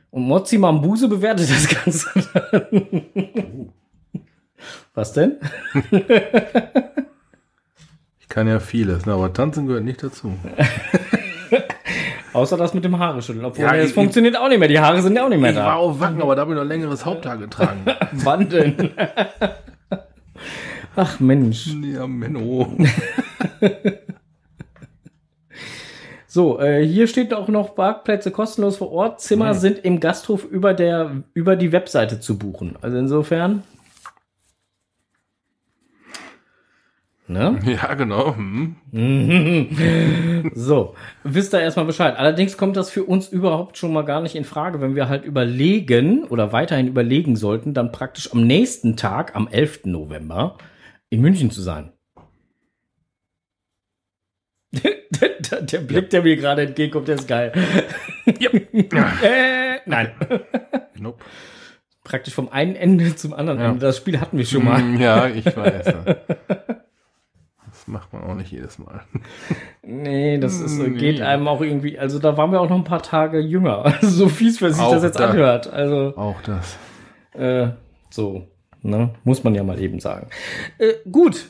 [0.09, 2.09] Und Mozzi Mambuse bewertet das Ganze.
[2.33, 3.73] dann.
[4.95, 5.37] Was denn?
[8.37, 9.13] Kann ja vieles, ne?
[9.13, 10.31] aber tanzen gehört nicht dazu.
[12.33, 13.43] Außer das mit dem Haare schütteln.
[13.45, 14.67] Obwohl, Ja, das ich- funktioniert auch nicht mehr.
[14.67, 15.73] Die Haare sind ja auch nicht mehr Ich war da.
[15.73, 17.79] auf Wacken, aber da habe ich noch längeres Haupthaar getragen.
[18.11, 18.91] Wann denn?
[20.95, 21.65] Ach Mensch.
[21.81, 22.77] Ja, Menno.
[26.27, 29.19] So, äh, hier steht auch noch Parkplätze kostenlos vor Ort.
[29.19, 29.57] Zimmer Mhm.
[29.57, 32.75] sind im Gasthof über der über die Webseite zu buchen.
[32.83, 33.63] Also insofern.
[37.29, 37.59] Ne?
[37.65, 38.35] Ja, genau.
[38.37, 38.75] Hm.
[40.55, 42.15] So, wisst ihr erstmal Bescheid.
[42.17, 45.25] Allerdings kommt das für uns überhaupt schon mal gar nicht in Frage, wenn wir halt
[45.25, 49.85] überlegen oder weiterhin überlegen sollten, dann praktisch am nächsten Tag, am 11.
[49.85, 50.57] November,
[51.09, 51.91] in München zu sein.
[54.71, 57.51] der, der Blick, der mir gerade entgegenkommt, der ist geil.
[58.39, 58.49] Ja.
[59.23, 60.11] äh, nein.
[60.99, 61.23] Nope.
[62.03, 63.67] Praktisch vom einen Ende zum anderen Ja.
[63.69, 63.79] Ende.
[63.85, 64.79] Das Spiel hatten wir schon mal.
[64.79, 65.85] Hm, Ja, ich weiß.
[65.85, 66.76] Das
[67.87, 69.01] macht man auch nicht jedes Mal.
[69.83, 70.89] Nee, das ist, Nee.
[70.97, 73.83] geht einem auch irgendwie, also da waren wir auch noch ein paar Tage jünger.
[74.01, 75.29] Also so fies, wer sich Auch das jetzt da.
[75.29, 75.71] anhört.
[75.71, 76.77] Also, Auch das.
[77.33, 77.69] äh,
[78.09, 78.47] so,
[78.81, 80.27] ne, muss man ja mal eben sagen.
[80.77, 81.45] Äh, gut,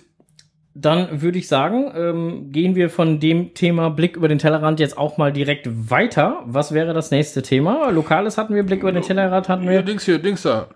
[0.73, 4.97] dann würde ich sagen, ähm, gehen wir von dem Thema Blick über den Tellerrand jetzt
[4.97, 6.41] auch mal direkt weiter.
[6.45, 7.89] Was wäre das nächste Thema?
[7.89, 9.81] Lokales hatten wir, Blick über den Tellerrand hatten Ja, wir.
[9.81, 10.67] Dings hier, Dings da.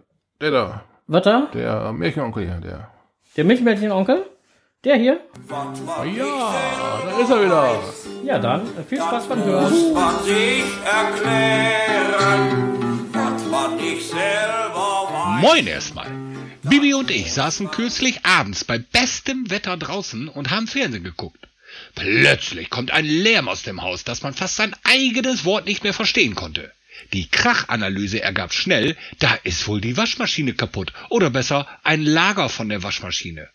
[0.42, 0.84] Der da.
[1.06, 1.50] Was da?
[1.54, 2.88] Der Märchenonkel hier, der.
[3.38, 4.24] Der Milchmädchen-Onkel?
[4.84, 5.20] Der hier?
[5.48, 7.84] Ah, ja, da ist er wieder.
[8.26, 9.94] Ja, dann äh, viel Spaß beim Hören.
[9.94, 12.50] man sich erklären,
[13.14, 15.42] was man nicht selber weiß.
[15.42, 16.10] Moin erstmal.
[16.64, 21.48] Bibi und ich saßen kürzlich abends bei bestem Wetter draußen und haben Fernsehen geguckt.
[21.94, 25.94] Plötzlich kommt ein Lärm aus dem Haus, dass man fast sein eigenes Wort nicht mehr
[25.94, 26.72] verstehen konnte.
[27.14, 30.92] Die Krachanalyse ergab schnell, da ist wohl die Waschmaschine kaputt.
[31.10, 33.48] Oder besser, ein Lager von der Waschmaschine.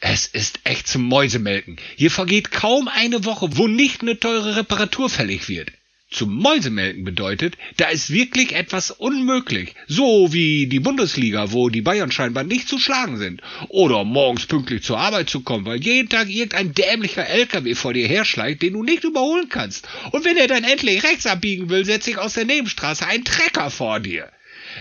[0.00, 1.76] Es ist echt zum Mäusemelken.
[1.96, 5.72] Hier vergeht kaum eine Woche, wo nicht eine teure Reparatur fällig wird.
[6.10, 9.74] Zum Mäusemelken bedeutet, da ist wirklich etwas unmöglich.
[9.88, 13.42] So wie die Bundesliga, wo die Bayern scheinbar nicht zu schlagen sind.
[13.68, 18.06] Oder morgens pünktlich zur Arbeit zu kommen, weil jeden Tag irgendein dämlicher LKW vor dir
[18.06, 19.88] herschleicht, den du nicht überholen kannst.
[20.12, 23.70] Und wenn er dann endlich rechts abbiegen will, setzt sich aus der Nebenstraße ein Trecker
[23.70, 24.30] vor dir.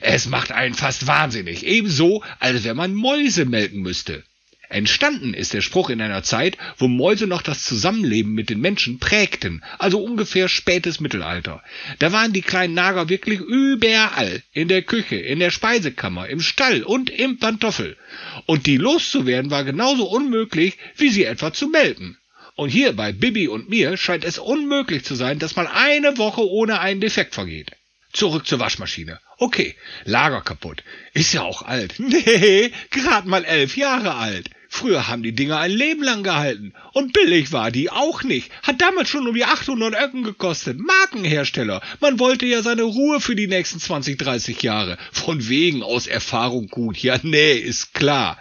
[0.02, 1.65] Es macht einen fast wahnsinnig.
[1.65, 4.23] Ebenso, als wenn man Mäuse melken müsste.
[4.69, 8.97] Entstanden ist der Spruch in einer Zeit, wo Mäuse noch das Zusammenleben mit den Menschen
[8.97, 11.62] prägten, also ungefähr spätes Mittelalter.
[11.99, 16.84] Da waren die kleinen Nager wirklich überall, in der Küche, in der Speisekammer, im Stall
[16.84, 17.97] und im Pantoffel.
[18.45, 22.17] Und die loszuwerden war genauso unmöglich, wie sie etwa zu melken.
[22.56, 26.47] Und hier bei Bibi und mir scheint es unmöglich zu sein, dass mal eine Woche
[26.47, 27.71] ohne einen Defekt vergeht.
[28.12, 29.19] Zurück zur Waschmaschine.
[29.38, 30.84] Okay, Lager kaputt.
[31.13, 31.96] Ist ja auch alt.
[32.00, 34.50] Nee, grad mal elf Jahre alt.
[34.69, 36.74] Früher haben die Dinger ein Leben lang gehalten.
[36.93, 38.52] Und billig war die auch nicht.
[38.63, 40.80] Hat damals schon um die 800 Öcken gekostet.
[40.80, 41.82] Markenhersteller.
[42.00, 44.98] Man wollte ja seine Ruhe für die nächsten 20, 30 Jahre.
[45.12, 46.98] Von wegen aus Erfahrung gut.
[46.98, 48.39] Ja, nee, ist klar.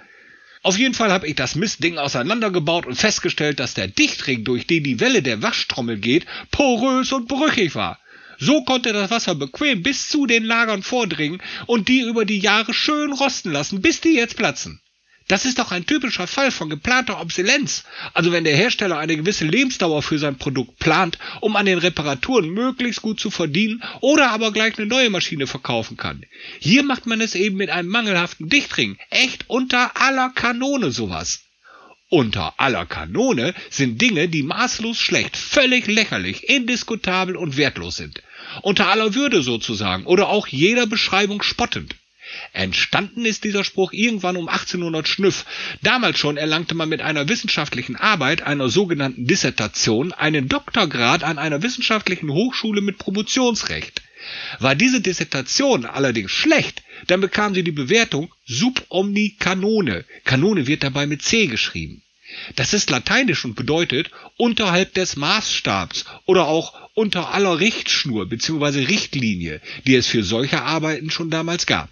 [0.63, 4.85] Auf jeden Fall habe ich das Mistding auseinandergebaut und festgestellt, dass der Dichtring, durch den
[4.85, 7.99] die Welle der Waschtrommel geht, porös und brüchig war.
[8.39, 12.75] So konnte das Wasser bequem bis zu den Lagern vordringen und die über die Jahre
[12.75, 14.81] schön rosten lassen, bis die jetzt platzen.
[15.29, 17.85] Das ist doch ein typischer Fall von geplanter Obsolenz.
[18.13, 22.51] Also wenn der Hersteller eine gewisse Lebensdauer für sein Produkt plant, um an den Reparaturen
[22.51, 26.25] möglichst gut zu verdienen oder aber gleich eine neue Maschine verkaufen kann.
[26.59, 28.99] Hier macht man es eben mit einem mangelhaften Dichtring.
[29.11, 31.41] Echt unter aller Kanone sowas.
[32.13, 38.23] Unter aller Kanone sind Dinge, die maßlos schlecht, völlig lächerlich, indiskutabel und wertlos sind.
[38.61, 41.95] Unter aller Würde sozusagen oder auch jeder Beschreibung spottend.
[42.53, 45.47] Entstanden ist dieser Spruch irgendwann um 1800 Schnüff.
[45.81, 51.63] Damals schon erlangte man mit einer wissenschaftlichen Arbeit, einer sogenannten Dissertation, einen Doktorgrad an einer
[51.63, 54.03] wissenschaftlichen Hochschule mit Promotionsrecht.
[54.59, 60.05] War diese Dissertation allerdings schlecht, dann bekam sie die Bewertung sub omni canone.
[60.25, 62.03] Kanone wird dabei mit C geschrieben.
[62.57, 68.85] Das ist lateinisch und bedeutet unterhalb des Maßstabs oder auch unter aller Richtschnur bzw.
[68.85, 71.91] Richtlinie, die es für solche Arbeiten schon damals gab.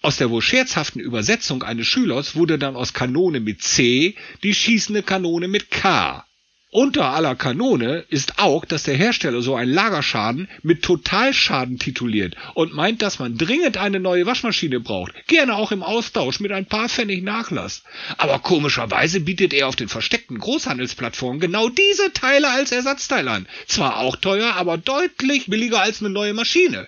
[0.00, 4.14] Aus der wohl scherzhaften Übersetzung eines Schülers wurde dann aus Kanone mit C
[4.44, 6.24] die schießende Kanone mit K.
[6.70, 12.74] Unter aller Kanone ist auch, dass der Hersteller so einen Lagerschaden mit Totalschaden tituliert und
[12.74, 16.90] meint, dass man dringend eine neue Waschmaschine braucht, gerne auch im Austausch mit ein paar
[16.90, 17.84] Pfennig Nachlass.
[18.18, 23.48] Aber komischerweise bietet er auf den versteckten Großhandelsplattformen genau diese Teile als Ersatzteil an.
[23.66, 26.86] Zwar auch teuer, aber deutlich billiger als eine neue Maschine.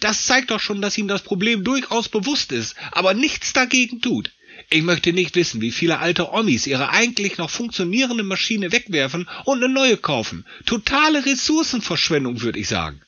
[0.00, 4.30] Das zeigt doch schon, dass ihm das Problem durchaus bewusst ist, aber nichts dagegen tut.
[4.74, 9.62] Ich möchte nicht wissen, wie viele alte Omis ihre eigentlich noch funktionierende Maschine wegwerfen und
[9.62, 10.46] eine neue kaufen.
[10.64, 13.02] Totale Ressourcenverschwendung, würde ich sagen.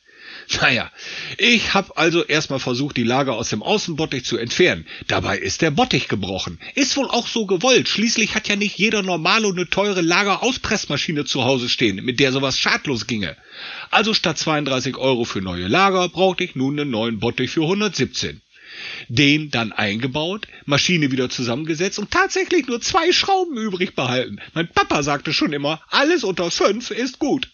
[0.60, 0.92] Naja,
[1.38, 4.84] ich habe also erstmal versucht, die Lager aus dem Außenbottich zu entfernen.
[5.06, 6.60] Dabei ist der Bottich gebrochen.
[6.74, 7.88] Ist wohl auch so gewollt.
[7.88, 12.32] Schließlich hat ja nicht jeder normale und eine teure Lagerauspressmaschine zu Hause stehen, mit der
[12.32, 13.38] sowas schadlos ginge.
[13.90, 18.42] Also statt 32 Euro für neue Lager brauchte ich nun einen neuen Bottich für 117.
[19.08, 24.40] Den dann eingebaut, Maschine wieder zusammengesetzt und tatsächlich nur zwei Schrauben übrig behalten.
[24.54, 27.50] Mein Papa sagte schon immer, alles unter fünf ist gut.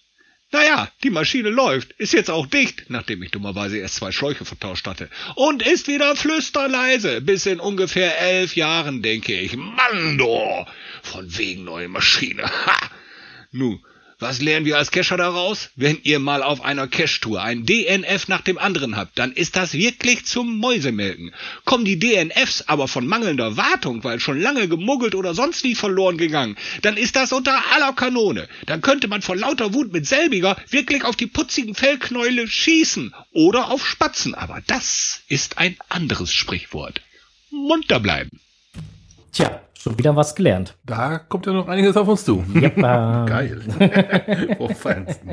[0.53, 4.87] Naja, die Maschine läuft, ist jetzt auch dicht, nachdem ich dummerweise erst zwei Schläuche vertauscht
[4.87, 5.09] hatte.
[5.37, 9.57] Und ist wieder flüsterleise, bis in ungefähr elf Jahren, denke ich.
[9.57, 10.66] Mann, du!
[11.03, 12.43] Von wegen neue Maschine.
[12.43, 12.91] Ha!
[13.53, 13.81] Nu,
[14.21, 15.71] was lernen wir als Cacher daraus?
[15.77, 19.73] Wenn ihr mal auf einer Cache-Tour ein DNF nach dem anderen habt, dann ist das
[19.73, 21.35] wirklich zum Mäusemelken.
[21.64, 26.18] Kommen die DNFs aber von mangelnder Wartung, weil schon lange gemuggelt oder sonst wie verloren
[26.18, 28.49] gegangen, dann ist das unter aller Kanone.
[28.66, 33.71] Dann könnte man vor lauter Wut mit selbiger wirklich auf die putzigen Fellknäule schießen oder
[33.71, 34.35] auf Spatzen.
[34.35, 37.01] Aber das ist ein anderes Sprichwort.
[37.51, 38.41] Munter bleiben.
[39.33, 40.76] Tja, schon wieder was gelernt.
[40.85, 42.45] Da kommt ja noch einiges auf uns zu.
[42.55, 43.24] Jeppa.
[43.28, 43.61] Geil.
[44.57, 45.31] Vom Feinsten.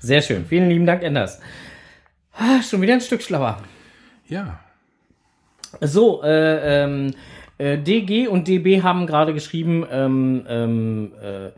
[0.00, 0.44] Sehr schön.
[0.46, 1.40] Vielen lieben Dank, Enders.
[2.32, 3.62] Ah, schon wieder ein Stück schlauer.
[4.26, 4.60] Ja.
[5.80, 7.14] So, äh, ähm,
[7.56, 11.50] äh, DG und DB haben gerade geschrieben, ähm, ähm, äh,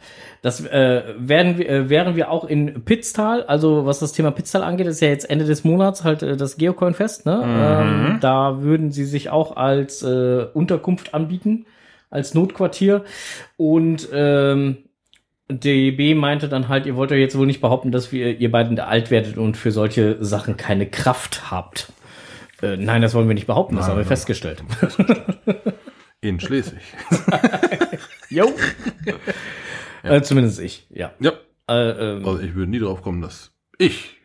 [0.42, 4.62] das äh, werden wir, äh, wären wir auch in Pitztal, also was das Thema Pitztal
[4.62, 7.42] angeht, ist ja jetzt Ende des Monats halt äh, das Geocoin-Fest, ne?
[7.46, 11.64] Ähm, da würden sie sich auch als äh, Unterkunft anbieten,
[12.10, 13.04] als Notquartier
[13.56, 14.76] und ähm,
[15.48, 18.78] DB meinte dann halt, ihr wollt ja jetzt wohl nicht behaupten, dass wir, ihr beiden
[18.80, 21.90] alt werdet und für solche Sachen keine Kraft habt.
[22.60, 24.08] Äh, nein, das wollen wir nicht behaupten, das Nein, haben wir nein.
[24.08, 24.62] festgestellt.
[26.20, 26.82] In Schleswig.
[28.28, 28.52] Jo.
[30.02, 31.12] äh, zumindest ich, ja.
[31.20, 31.32] Ja.
[31.68, 34.16] Äh, ähm, Also ich würde nie drauf kommen, dass ich.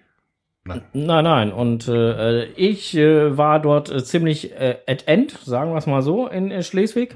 [0.63, 0.81] Nein.
[0.93, 1.51] Nein, nein.
[1.51, 6.03] Und äh, ich äh, war dort äh, ziemlich äh, at end, sagen wir es mal
[6.03, 7.15] so, in äh, Schleswig.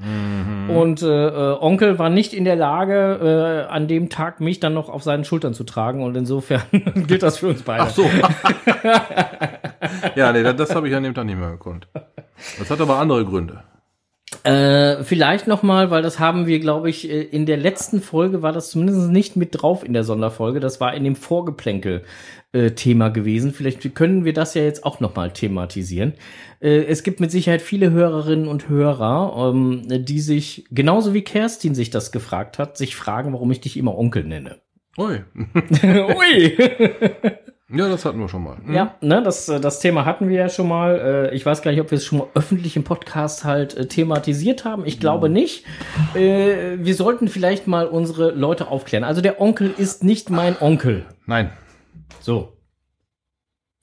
[0.67, 4.73] Und äh, äh, Onkel war nicht in der Lage, äh, an dem Tag mich dann
[4.73, 6.03] noch auf seinen Schultern zu tragen.
[6.03, 6.63] Und insofern
[7.07, 7.83] gilt das für uns beide.
[7.83, 8.03] Ach so.
[10.15, 11.87] ja, nee, das, das habe ich an dem Tag nicht mehr gekonnt.
[12.57, 13.63] Das hat aber andere Gründe.
[14.45, 18.43] Äh, vielleicht noch mal, weil das haben wir, glaube ich, äh, in der letzten Folge
[18.43, 20.59] war das zumindest nicht mit drauf in der Sonderfolge.
[20.59, 22.03] Das war in dem Vorgeplänkel
[22.51, 23.53] äh, Thema gewesen.
[23.53, 26.13] Vielleicht können wir das ja jetzt auch noch mal thematisieren.
[26.59, 31.73] Äh, es gibt mit Sicherheit viele Hörerinnen und Hörer, ähm, die sich genauso wie Kerstin
[31.73, 34.57] sich das gefragt hat, sich fragen, warum ich dich immer Onkel nenne.
[34.95, 35.23] Ui.
[35.83, 36.57] Ui.
[37.67, 38.57] Ja, das hatten wir schon mal.
[38.63, 38.73] Hm?
[38.75, 41.29] Ja, ne, das, äh, das Thema hatten wir ja schon mal.
[41.31, 43.87] Äh, Ich weiß gar nicht, ob wir es schon mal öffentlich im Podcast halt äh,
[43.87, 44.85] thematisiert haben.
[44.85, 45.65] Ich glaube nicht.
[46.13, 49.03] Äh, Wir sollten vielleicht mal unsere Leute aufklären.
[49.03, 51.05] Also der Onkel ist nicht mein Onkel.
[51.25, 51.51] Nein.
[52.19, 52.55] So.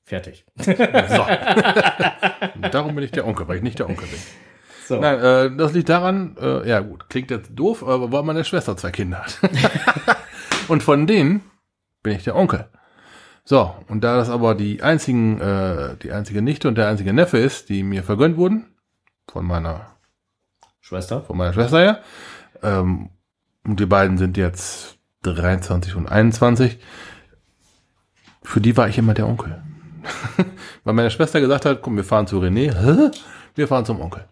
[0.05, 0.45] Fertig.
[0.57, 0.67] So.
[2.71, 4.19] Darum bin ich der Onkel, weil ich nicht der Onkel bin.
[4.87, 5.01] So.
[5.01, 8.77] Nein, äh, das liegt daran, äh, ja gut, klingt jetzt doof, aber weil meine Schwester
[8.77, 9.39] zwei Kinder hat.
[10.69, 11.41] und von denen
[12.03, 12.67] bin ich der Onkel.
[13.45, 17.39] So, und da das aber die einzigen, äh, die einzige Nichte und der einzige Neffe
[17.39, 18.67] ist, die mir vergönnt wurden,
[19.29, 19.97] von meiner,
[20.81, 21.23] Schwester.
[21.23, 22.03] von meiner Schwester her,
[22.63, 23.11] ähm,
[23.65, 26.79] und die beiden sind jetzt 23 und 21,
[28.43, 29.63] für die war ich immer der Onkel.
[30.85, 33.11] Weil meine Schwester gesagt hat, komm, wir fahren zu René, Hä?
[33.55, 34.29] wir fahren zum Onkel.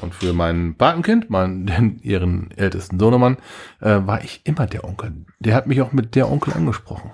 [0.00, 3.36] Und für mein Patenkind, mein, den, ihren ältesten Sohnemann,
[3.80, 5.24] äh, war ich immer der Onkel.
[5.38, 7.12] Der hat mich auch mit der Onkel angesprochen.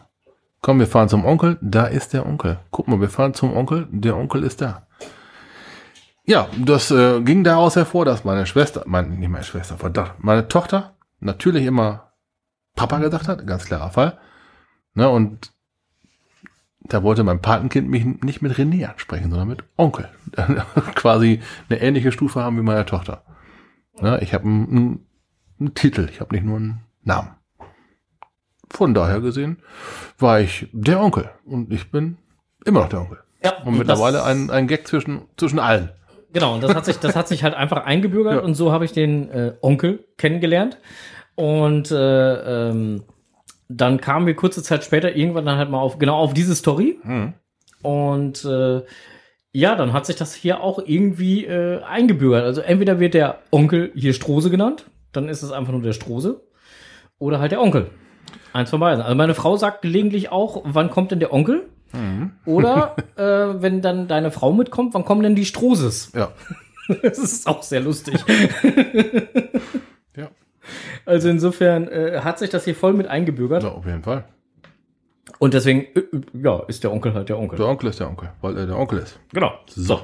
[0.65, 2.59] Komm, wir fahren zum Onkel, da ist der Onkel.
[2.71, 4.87] Guck mal, wir fahren zum Onkel, der Onkel ist da.
[6.25, 10.49] Ja, das äh, ging daraus hervor, dass meine Schwester, mein, nicht meine Schwester, verdammt, meine
[10.49, 12.15] Tochter natürlich immer
[12.77, 14.19] Papa gesagt hat, ganz klarer Fall.
[14.95, 15.53] Ne, und
[16.81, 20.09] da wollte mein Patenkind mich nicht mit René ansprechen, sondern mit Onkel.
[20.95, 23.23] Quasi eine ähnliche Stufe haben wie meine Tochter.
[24.01, 25.07] Ne, ich habe einen, einen,
[25.61, 27.33] einen Titel, ich habe nicht nur einen Namen.
[28.71, 29.59] Von daher gesehen
[30.19, 32.17] war ich der Onkel und ich bin
[32.65, 33.19] immer noch der Onkel.
[33.45, 35.91] Ja, Und mittlerweile das- ein, ein Gag zwischen, zwischen allen.
[36.33, 38.41] Genau, und das hat sich, das hat sich halt einfach eingebürgert Ja.
[38.41, 40.79] und so habe ich den äh, Onkel kennengelernt.
[41.37, 43.05] Und äh, ähm,
[43.69, 46.99] dann kamen wir kurze Zeit später irgendwann dann halt mal auf genau auf diese Story.
[47.83, 48.83] Und äh,
[49.53, 52.45] ja, dann hat sich das hier auch irgendwie äh, eingebürgert.
[52.45, 56.41] Also entweder wird der Onkel hier Strose genannt, dann ist es einfach nur der Strose,
[57.19, 57.91] oder halt der Onkel.
[58.53, 59.03] Eins von beiden.
[59.03, 61.69] Also meine Frau sagt gelegentlich auch, wann kommt denn der Onkel?
[62.45, 66.13] Oder äh, wenn dann deine Frau mitkommt, wann kommen denn die Stroses?
[66.15, 66.33] Ja.
[67.03, 68.23] Das ist auch sehr lustig.
[70.17, 70.29] Ja.
[71.07, 73.63] Also insofern äh, hat sich das hier voll mit eingebürgert.
[73.65, 74.25] ja, auf jeden Fall.
[75.39, 77.57] Und deswegen, äh, äh, ja, ist der Onkel halt der Onkel.
[77.57, 79.19] Der Onkel ist der Onkel, weil er der Onkel ist.
[79.33, 79.53] Genau.
[79.67, 80.03] So.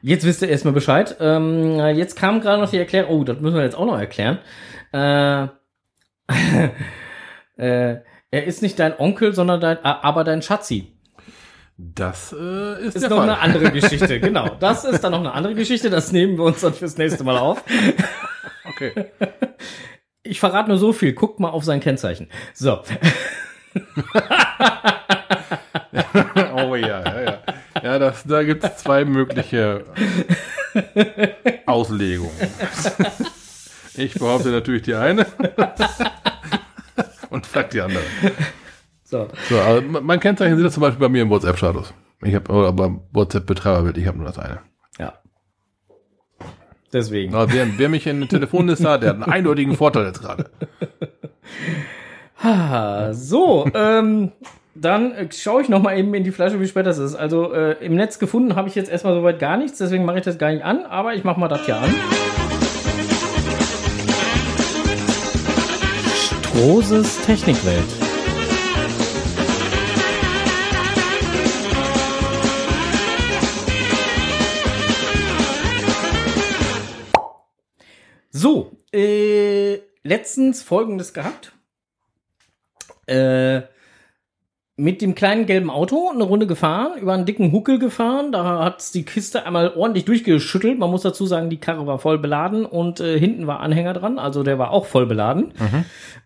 [0.00, 1.16] Jetzt wisst ihr erstmal Bescheid.
[1.18, 3.20] Ähm, jetzt kam gerade noch die Erklärung.
[3.20, 4.38] Oh, das müssen wir jetzt auch noch erklären.
[4.92, 5.48] Äh,
[7.58, 7.96] äh,
[8.30, 10.92] er ist nicht dein Onkel, sondern dein, aber dein Schatzi.
[11.76, 13.30] Das äh, ist, Ist noch Fall.
[13.30, 14.18] eine andere Geschichte.
[14.18, 14.48] Genau.
[14.58, 15.90] Das ist dann noch eine andere Geschichte.
[15.90, 17.62] Das nehmen wir uns dann fürs nächste Mal auf.
[18.64, 18.92] Okay.
[20.24, 21.14] Ich verrate nur so viel.
[21.14, 22.28] Guckt mal auf sein Kennzeichen.
[22.52, 22.82] So.
[26.54, 27.38] Oh ja, ja, ja.
[27.82, 29.84] Ja, das, da gibt es zwei mögliche
[31.66, 32.32] Auslegungen.
[33.94, 35.26] Ich behaupte natürlich die eine
[37.30, 38.02] und frag die andere.
[39.10, 39.26] So.
[39.48, 41.94] So, also mein Kennzeichen sieht das zum Beispiel bei mir im WhatsApp-Status.
[42.20, 44.58] Ich habe oder beim WhatsApp-Betreiberbild, ich habe nur das eine.
[44.98, 45.14] Ja.
[46.92, 47.34] Deswegen.
[47.34, 50.50] Aber wer, wer mich in der Telefonliste hat, der hat einen eindeutigen Vorteil jetzt gerade.
[53.12, 54.30] So, ähm,
[54.76, 57.16] dann äh, schaue ich noch mal eben in die Flasche, wie spät das ist.
[57.16, 60.24] Also äh, im Netz gefunden habe ich jetzt erstmal soweit gar nichts, deswegen mache ich
[60.24, 61.92] das gar nicht an, aber ich mache mal das hier an.
[66.58, 67.84] Strohses Technikwelt.
[78.30, 81.52] So, äh, letztens folgendes gehabt.
[83.06, 83.62] Äh,
[84.80, 88.30] mit dem kleinen gelben Auto eine Runde gefahren, über einen dicken Huckel gefahren.
[88.30, 90.78] Da hat's die Kiste einmal ordentlich durchgeschüttelt.
[90.78, 94.20] Man muss dazu sagen, die Karre war voll beladen und äh, hinten war Anhänger dran,
[94.20, 95.52] also der war auch voll beladen.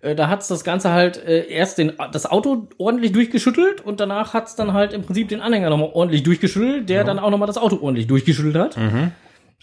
[0.03, 4.35] Äh, da hat's das Ganze halt äh, erst den, das Auto ordentlich durchgeschüttelt und danach
[4.35, 7.57] hat's dann halt im Prinzip den Anhänger nochmal ordentlich durchgeschüttelt, der dann auch nochmal das
[7.57, 8.77] Auto ordentlich durchgeschüttelt hat.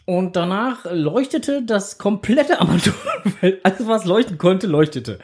[0.05, 3.59] Und danach leuchtete das komplette Armaturenfeld.
[3.63, 5.19] Alles, was leuchten konnte, leuchtete.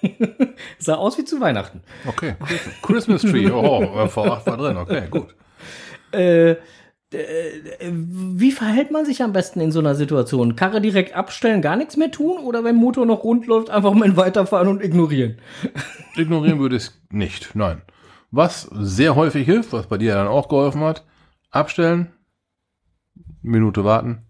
[0.78, 1.82] Sah aus wie zu Weihnachten.
[2.06, 2.36] Okay,
[2.82, 3.50] Christmas Tree.
[3.50, 4.76] Oh, äh, V8 war drin.
[4.76, 5.34] Okay, gut.
[6.12, 6.56] Äh,
[7.10, 10.56] äh, wie verhält man sich am besten in so einer Situation?
[10.56, 12.38] Karre direkt abstellen, gar nichts mehr tun?
[12.38, 15.38] Oder wenn Motor noch rund läuft, einfach mal weiterfahren und ignorieren?
[16.16, 17.54] Ignorieren würde ich nicht.
[17.54, 17.82] Nein.
[18.30, 21.04] Was sehr häufig hilft, was bei dir dann auch geholfen hat,
[21.50, 22.12] abstellen,
[23.40, 24.26] Minute warten,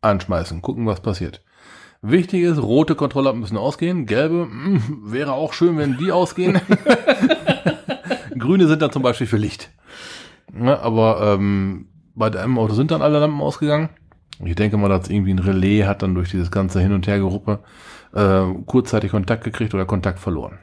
[0.00, 1.44] anschmeißen, gucken, was passiert.
[2.02, 6.60] Wichtig ist, rote Kontrolllampen müssen ausgehen, gelbe mm, wäre auch schön, wenn die ausgehen.
[8.38, 9.70] Grüne sind dann zum Beispiel für Licht.
[10.60, 11.86] Ja, aber ähm,
[12.16, 13.88] bei deinem Auto sind dann alle Lampen ausgegangen.
[14.44, 17.60] Ich denke mal, dass irgendwie ein Relais hat dann durch dieses ganze Hin- und Hergeruppe
[18.12, 20.58] äh, kurzzeitig Kontakt gekriegt oder Kontakt verloren.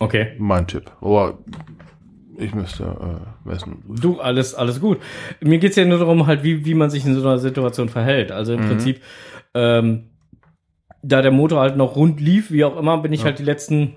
[0.00, 0.32] Okay.
[0.38, 0.90] Mein Tipp.
[1.00, 1.38] Aber
[2.36, 3.84] ich müsste äh, wissen.
[3.86, 4.98] Du, alles, alles gut.
[5.40, 8.32] Mir geht's ja nur darum, halt, wie, wie man sich in so einer Situation verhält.
[8.32, 9.00] Also im Prinzip,
[9.54, 10.10] ähm,
[11.06, 13.94] da der Motor halt noch rund lief, wie auch immer, bin ich halt die letzten,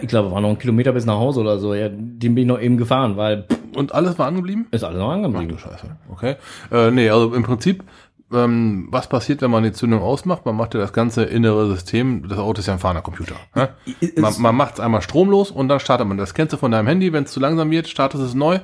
[0.00, 2.46] ich glaube, war noch ein Kilometer bis nach Hause oder so, ja, den bin ich
[2.46, 3.44] noch eben gefahren, weil
[3.76, 4.66] Und alles war angeblieben?
[4.70, 5.48] ist alles noch Ach angeblieben.
[5.48, 5.96] du Scheiße.
[6.10, 6.36] Okay.
[6.72, 7.84] Äh, nee, also im Prinzip,
[8.32, 10.46] ähm, was passiert, wenn man die Zündung ausmacht?
[10.46, 13.34] Man macht ja das ganze innere System, das Auto ist ja ein fahrender Computer.
[13.54, 13.70] Ne?
[14.16, 16.16] Man, man macht es einmal stromlos und dann startet man.
[16.16, 18.60] Das kennst du von deinem Handy, wenn es zu langsam wird, startest es neu.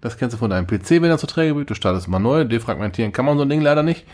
[0.00, 2.44] Das kennst du von deinem PC, wenn er zu träge wird, du startest mal neu.
[2.44, 4.06] Defragmentieren kann man so ein Ding leider nicht.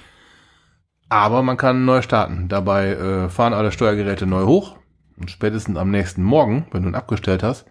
[1.11, 2.49] Aber man kann neu starten.
[2.49, 4.77] Dabei äh, fahren alle Steuergeräte neu hoch.
[5.19, 7.67] Und spätestens am nächsten Morgen, wenn du ihn abgestellt hast,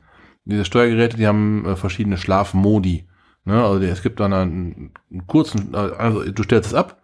[0.46, 3.08] diese Steuergeräte, die haben äh, verschiedene Schlafmodi.
[3.46, 3.64] Ne?
[3.64, 7.02] Also es gibt dann einen, einen kurzen, äh, also du stellst es ab,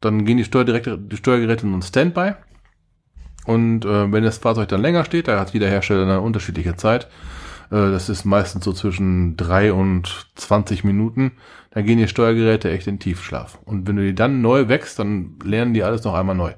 [0.00, 2.32] dann gehen die, Steuergeräte, die Steuergeräte in einen Standby.
[3.46, 7.08] Und äh, wenn das Fahrzeug dann länger steht, da hat jeder Hersteller eine unterschiedliche Zeit.
[7.70, 11.32] Äh, das ist meistens so zwischen drei und 20 Minuten.
[11.70, 13.58] Da gehen die Steuergeräte echt in Tiefschlaf.
[13.64, 16.52] Und wenn du die dann neu wächst, dann lernen die alles noch einmal neu.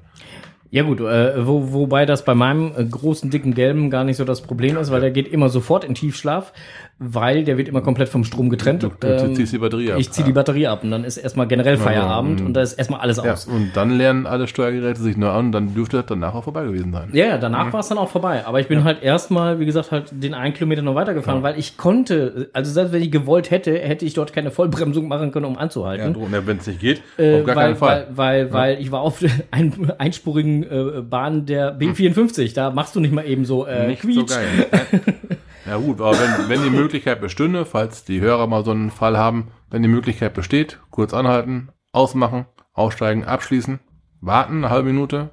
[0.71, 4.23] Ja gut, äh, wo, wobei das bei meinem äh, großen, dicken Gelben gar nicht so
[4.23, 6.53] das Problem ist, weil der geht immer sofort in Tiefschlaf,
[7.01, 8.83] weil der wird immer komplett vom Strom getrennt.
[8.83, 9.95] Du, du ziehst die Batterie ab.
[9.95, 12.61] Ähm, Ich ziehe die Batterie ab und dann ist erstmal generell Feierabend und- und da
[12.61, 13.45] ist erstmal alles Ja, aus.
[13.47, 16.65] und dann lernen alle Steuergeräte sich neu an und dann dürfte das danach auch vorbei
[16.65, 17.09] gewesen sein.
[17.13, 18.45] Ja, ja, danach war es dann auch vorbei.
[18.45, 21.77] Aber ich bin halt erstmal, wie gesagt, halt den einen Kilometer noch weitergefahren, weil ich
[21.77, 25.57] konnte, also selbst wenn ich gewollt hätte, hätte ich dort keine Vollbremsung machen können, um
[25.57, 26.15] anzuhalten.
[26.45, 28.07] wenn es nicht geht, Äh, auf gar weil, keinen Fall.
[28.11, 32.53] Weil, weil, weil ich war auf ein, einspurigen äh, Bahn der B54.
[32.53, 34.15] Da machst du nicht mal eben so äh, nicht quietsch.
[34.17, 34.47] so geil.
[35.69, 39.17] ja gut, aber wenn, wenn die Möglichkeit bestünde, falls die Hörer mal so einen Fall
[39.17, 43.79] haben, wenn die Möglichkeit besteht, kurz anhalten, ausmachen, aussteigen, abschließen,
[44.19, 45.31] warten eine halbe Minute,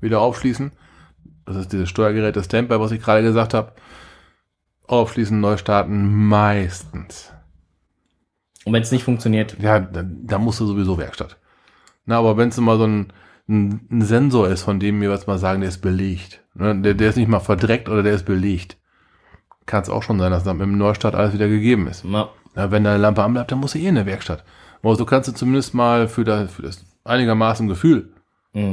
[0.00, 0.72] wieder aufschließen.
[1.46, 3.72] Das ist dieses Steuergerät, das Standby, was ich gerade gesagt habe.
[4.86, 7.32] Aufschließen, neu starten, meistens.
[8.64, 11.38] Und wenn es nicht funktioniert, Ja, da, da musst du sowieso Werkstatt.
[12.04, 13.12] Na, aber wenn es mal so ein,
[13.48, 16.42] ein, ein Sensor ist, von dem wir jetzt mal sagen, der ist belegt.
[16.54, 16.80] Ne?
[16.80, 18.76] Der, der ist nicht mal verdreckt oder der ist belegt.
[19.68, 22.04] Kann es auch schon sein, dass dann dem Neustart alles wieder gegeben ist.
[22.04, 24.42] Na, Ja, wenn deine Lampe anbleibt, dann musst du eh in der Werkstatt.
[24.82, 28.12] Aber so kannst du zumindest mal für das, für das einigermaßen Gefühl,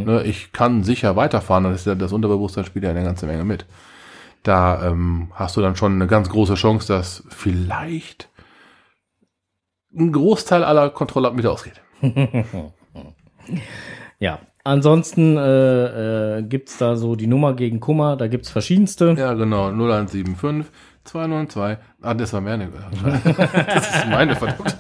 [0.06, 3.44] ne, ich kann sicher weiterfahren, das ist ja das Unterbewusstsein spielt ja eine ganze Menge
[3.44, 3.66] mit.
[4.44, 8.30] Da ähm, hast du dann schon eine ganz große Chance, dass vielleicht
[9.96, 11.82] ein Großteil aller Kontrollen wieder ausgeht.
[14.20, 14.40] ja.
[14.66, 19.16] Ansonsten äh, äh, gibt's da so die Nummer gegen Kummer, da gibt's verschiedenste.
[19.16, 20.66] Ja, genau, 0175
[21.04, 21.78] 292.
[22.02, 22.70] Ah, das war meine.
[23.24, 24.76] Das ist meine, verdammt.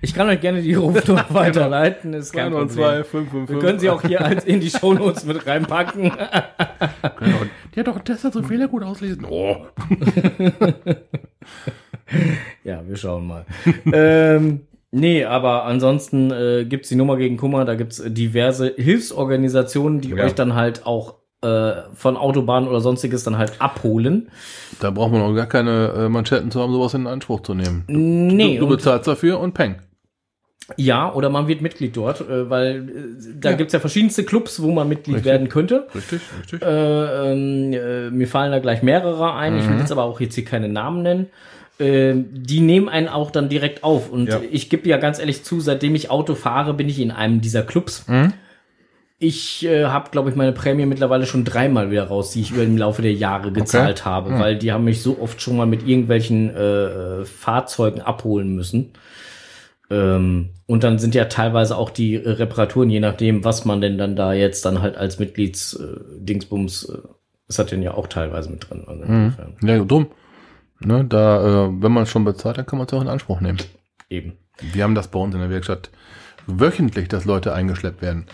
[0.00, 2.14] Ich kann euch gerne die Rufnummer weiterleiten.
[2.14, 2.68] Ist kein Problem.
[2.68, 3.54] 292 555.
[3.56, 6.12] Wir können sie auch hier als in die Shownotes mit reinpacken.
[7.18, 7.36] Genau.
[7.74, 9.26] Die hat doch einen Tester so Fehler gut auslesen.
[9.28, 9.66] Oh.
[12.64, 13.44] Ja, wir schauen mal.
[13.92, 14.60] ähm,
[14.94, 20.24] nee, aber ansonsten äh, gibt's die Nummer gegen Kummer, da gibt's diverse Hilfsorganisationen, die Ja.
[20.24, 24.28] euch dann halt auch äh, von Autobahnen oder sonstiges dann halt abholen.
[24.80, 27.84] Da braucht man auch gar keine äh, Manschetten zu haben, sowas in Anspruch zu nehmen.
[27.86, 29.76] Nee, Du und, bezahlst dafür und peng.
[30.78, 33.56] ja, oder man wird Mitglied dort, äh, weil äh, da Ja.
[33.56, 35.30] gibt's ja verschiedenste Clubs, wo man Mitglied Richtig.
[35.30, 35.86] werden könnte.
[35.94, 36.62] Richtig, richtig.
[36.62, 39.52] Äh, ähm, äh, mir fallen da gleich mehrere ein.
[39.52, 39.58] Mhm.
[39.58, 41.26] Ich will jetzt aber auch jetzt hier keine Namen nennen.
[41.78, 44.10] Äh, die nehmen einen auch dann direkt auf.
[44.10, 44.40] Und Ja.
[44.50, 47.62] ich gebe ja ganz ehrlich zu, seitdem ich Auto fahre, bin ich in einem dieser
[47.62, 48.06] Clubs.
[48.06, 48.32] Mhm.
[49.18, 52.62] Ich äh, habe, glaube ich, meine Prämie mittlerweile schon dreimal wieder raus, die ich über
[52.62, 54.38] im Laufe der Jahre gezahlt habe, Mhm.
[54.38, 58.90] weil die haben mich so oft schon mal mit irgendwelchen äh, Fahrzeugen abholen müssen.
[59.90, 63.98] Ähm, und dann sind ja teilweise auch die äh, Reparaturen, je nachdem, was man denn
[63.98, 66.98] dann da jetzt dann halt als Mitglieds-Dingsbums, äh, Dingsbums, äh,
[67.48, 68.84] ist das denn ja auch teilweise mit drin.
[68.86, 70.06] Also insofern Ja, dumm.
[70.84, 73.58] Ne, da, äh, wenn man schon bezahlt, dann kann man es auch in Anspruch nehmen.
[74.10, 74.34] Eben.
[74.60, 75.90] Wir haben das bei uns in der Werkstatt
[76.46, 78.26] wöchentlich, dass Leute eingeschleppt werden.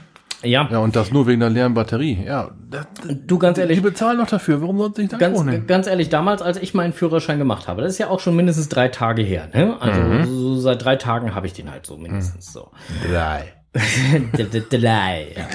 [0.42, 2.24] Ja, Ja, und das nur wegen der leeren Batterie.
[2.24, 2.86] Ja, das,
[3.26, 4.62] du ganz die ehrlich, bezahlen noch dafür.
[4.62, 5.66] Warum sollten sie nicht ganz, nehmen?
[5.66, 8.68] ganz ehrlich, damals, als ich meinen Führerschein gemacht habe, das ist ja auch schon mindestens
[8.70, 9.48] drei Tage her.
[9.52, 9.76] Ne?
[9.80, 10.24] Also Mhm.
[10.24, 12.70] so seit drei Tagen habe ich den halt so mindestens so.
[13.10, 13.52] Drei.
[14.70, 15.28] Drei.
[15.36, 15.46] ja.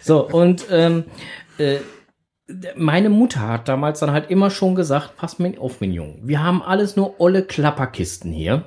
[0.00, 1.04] So, und ähm,
[1.58, 1.76] äh,
[2.76, 6.42] meine Mutter hat damals dann halt immer schon gesagt, pass mir auf, mein Junge, wir
[6.42, 8.66] haben alles nur olle Klapperkisten hier.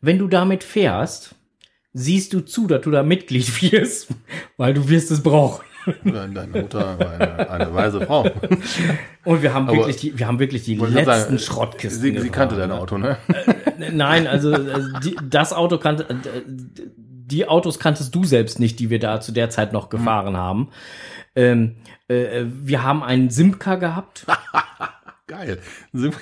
[0.00, 1.36] Wenn du damit fährst,
[1.92, 4.08] siehst du zu, dass du da Mitglied wirst,
[4.56, 5.64] weil du wirst es brauchen.
[6.04, 8.22] Deine Mutter war eine, eine weise Frau.
[9.24, 12.02] Und wir haben Aber- wirklich die, wir haben wirklich die letzten sagen, Schrottkisten.
[12.02, 12.78] Sie, sie kannte dein ne?
[12.78, 13.18] Auto, ne?
[13.92, 16.16] Nein, also äh, die, das Auto kannte, äh,
[16.46, 20.68] die Autos kanntest du selbst nicht, die wir da zu der Zeit noch gefahren haben.
[21.34, 21.76] Ähm,
[22.08, 24.26] äh, wir haben einen Simca gehabt.
[25.26, 25.58] Geil.
[25.92, 26.12] Sim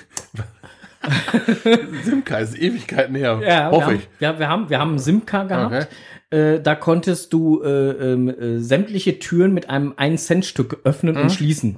[2.03, 3.39] Simka ist Ewigkeiten her.
[3.41, 4.07] wir Hoffe haben, ich.
[4.19, 5.87] Ja, wir haben, wir haben einen Simca gehabt.
[6.29, 7.67] Äh, da konntest du äh,
[8.13, 11.21] ähm, äh, sämtliche Türen mit einem 1-Cent-Stück öffnen Mhm.
[11.23, 11.75] und schließen.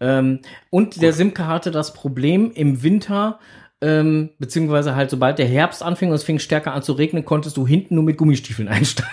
[0.00, 0.40] Ähm,
[0.70, 3.38] und der Simca hatte das Problem, im Winter,
[3.80, 7.56] ähm, beziehungsweise halt sobald der Herbst anfing und es fing stärker an zu regnen, konntest
[7.56, 9.12] du hinten nur mit Gummistiefeln einsteigen.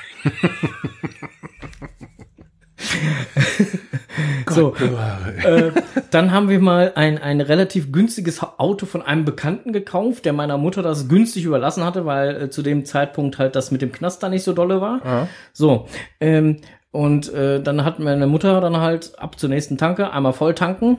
[4.49, 5.71] so, äh,
[6.11, 10.57] dann haben wir mal ein, ein relativ günstiges Auto von einem Bekannten gekauft, der meiner
[10.57, 14.21] Mutter das günstig überlassen hatte, weil äh, zu dem Zeitpunkt halt das mit dem Knast
[14.23, 15.01] da nicht so dolle war.
[15.53, 15.88] So,
[16.19, 16.57] ähm,
[16.91, 20.97] und äh, dann hat meine Mutter dann halt ab zur nächsten Tanke einmal voll tanken.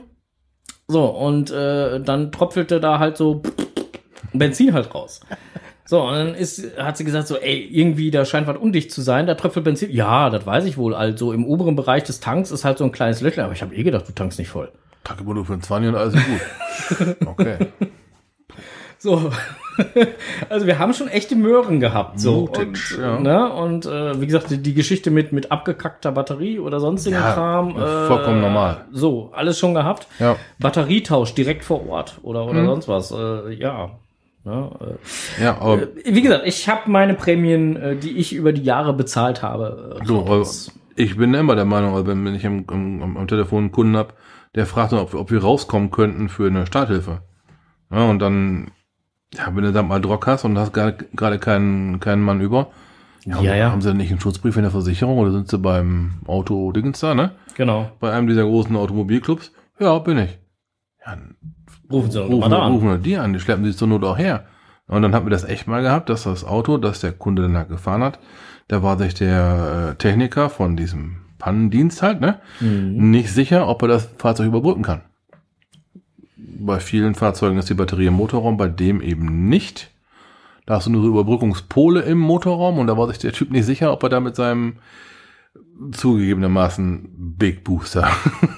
[0.87, 3.41] So, und äh, dann tropfelte da halt so
[4.33, 5.21] Benzin halt raus.
[5.87, 9.01] So, und dann ist, hat sie gesagt, so, ey, irgendwie, da scheint was undicht zu
[9.01, 9.89] sein, da tröpfelt Benzin.
[9.91, 10.93] Ja, das weiß ich wohl.
[10.93, 13.73] Also im oberen Bereich des Tanks ist halt so ein kleines Löchlein, aber ich habe
[13.73, 14.69] eh gedacht, du tankst nicht voll.
[15.21, 17.15] Immer nur für ein 20 und alles ist gut.
[17.25, 17.57] Okay.
[18.99, 19.29] So.
[20.49, 22.19] also wir haben schon echte Möhren gehabt.
[22.19, 22.41] So.
[22.41, 22.67] Mutig,
[22.97, 23.19] und, ja.
[23.19, 23.53] ne?
[23.53, 27.77] und äh, wie gesagt, die, die Geschichte mit, mit abgekackter Batterie oder sonstigen Ja, Kram.
[27.77, 28.85] Äh, vollkommen normal.
[28.91, 30.07] So, alles schon gehabt.
[30.19, 30.35] Ja.
[30.59, 32.65] Batterietausch direkt vor Ort oder, oder Mhm.
[32.65, 33.11] sonst was.
[33.11, 33.91] Äh, ja.
[34.47, 34.69] Ne?
[35.39, 38.93] Äh, Ja, aber wie gesagt, ich habe meine Prämien, äh, die ich über die Jahre
[38.93, 39.99] bezahlt habe.
[40.01, 40.43] äh, so,
[40.95, 44.13] ich bin immer der Meinung, also wenn ich am, am, am Telefon einen Kunden hab,
[44.55, 47.21] der fragt, dann, ob, wir- ob wir rauskommen könnten für eine Starthilfe.
[47.91, 48.71] Ja, und dann,
[49.33, 52.71] ja, wenn du dann mal Drock hast und hast gerade keinen, keinen Mann über,
[53.25, 53.71] ja, Ja, ja.
[53.71, 57.01] haben sie dann nicht einen Schutzbrief in der Versicherung oder sind sie beim Auto Dingens
[57.01, 57.31] da, ne?
[57.55, 57.91] genau.
[57.99, 59.51] Bei einem dieser großen Automobilclubs?
[59.79, 60.37] Ja, bin ich.
[61.05, 61.17] Ja,
[61.91, 62.71] Rufen Sie doch rufen, mal da an.
[62.73, 64.45] rufen wir die an, die schleppen sich zur Not auch her.
[64.87, 67.57] Und dann hatten wir das echt mal gehabt, dass das Auto, das der Kunde dann
[67.57, 68.19] halt gefahren hat,
[68.67, 73.11] da war sich der äh, Techniker von diesem Pannendienst halt, ne, Mhm.
[73.11, 75.01] nicht sicher, ob er das Fahrzeug überbrücken kann.
[76.37, 79.91] Bei vielen Fahrzeugen ist die Batterie im Motorraum, bei dem eben nicht.
[80.65, 83.65] Da hast du nur so Überbrückungspole im Motorraum und da war sich der Typ nicht
[83.65, 84.77] sicher, ob er da mit seinem
[85.91, 88.07] zugegebenermaßen Big Booster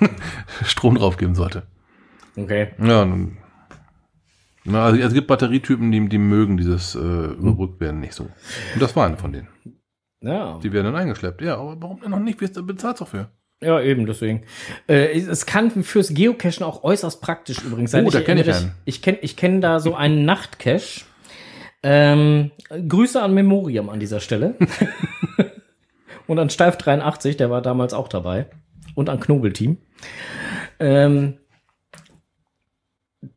[0.63, 1.63] Strom draufgeben sollte.
[2.43, 2.69] Okay.
[2.81, 3.37] Ja, nun,
[4.65, 8.23] na, also es gibt Batterietypen, die, die mögen dieses äh, überbrückt werden nicht so.
[8.25, 9.47] Und das war eine von denen.
[10.21, 10.59] Ja.
[10.61, 11.41] Die werden dann eingeschleppt.
[11.41, 12.39] Ja, aber warum denn noch nicht?
[12.41, 13.29] Wer bezahlt dafür?
[13.61, 14.43] Ja, eben, deswegen.
[14.87, 18.05] Äh, es- kann fürs Geocachen auch äußerst praktisch übrigens sein.
[18.05, 18.73] Oh, da kenn ich einen.
[18.85, 21.01] Ich kenne ich kenn da so einen Nachtcache.
[21.81, 22.51] Ähm,
[22.87, 24.55] Grüße an Memoriam an dieser Stelle.
[26.27, 28.47] Und an Steif 83, der war damals auch dabei.
[28.95, 29.77] Und an Knobelteam.
[30.79, 31.37] Ähm,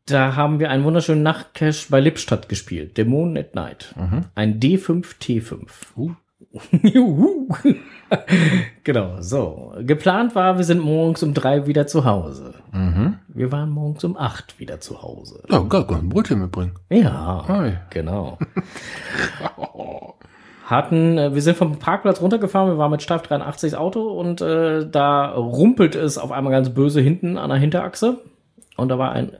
[0.05, 2.97] da haben wir einen wunderschönen Nachtcache bei Lippstadt gespielt.
[2.97, 3.93] Dämonen at Night.
[4.35, 6.15] Ein D5T5.
[6.83, 7.47] Juhu.
[8.83, 9.73] genau, so.
[9.79, 12.53] Geplant war, wir sind morgens um drei wieder zu Hause.
[13.27, 15.43] Wir waren morgens um acht wieder zu Hause.
[15.49, 16.73] Ja, Gott, ein Brötchen mitbringen.
[16.89, 17.73] Ja, Hi.
[17.89, 18.37] genau.
[20.65, 24.87] Hatten, äh, wir sind vom Parkplatz runtergefahren, wir waren mit Steif 83 Auto und äh,
[24.89, 28.21] da rumpelt es auf einmal ganz böse hinten an der Hinterachse.
[28.77, 29.33] Und da war ein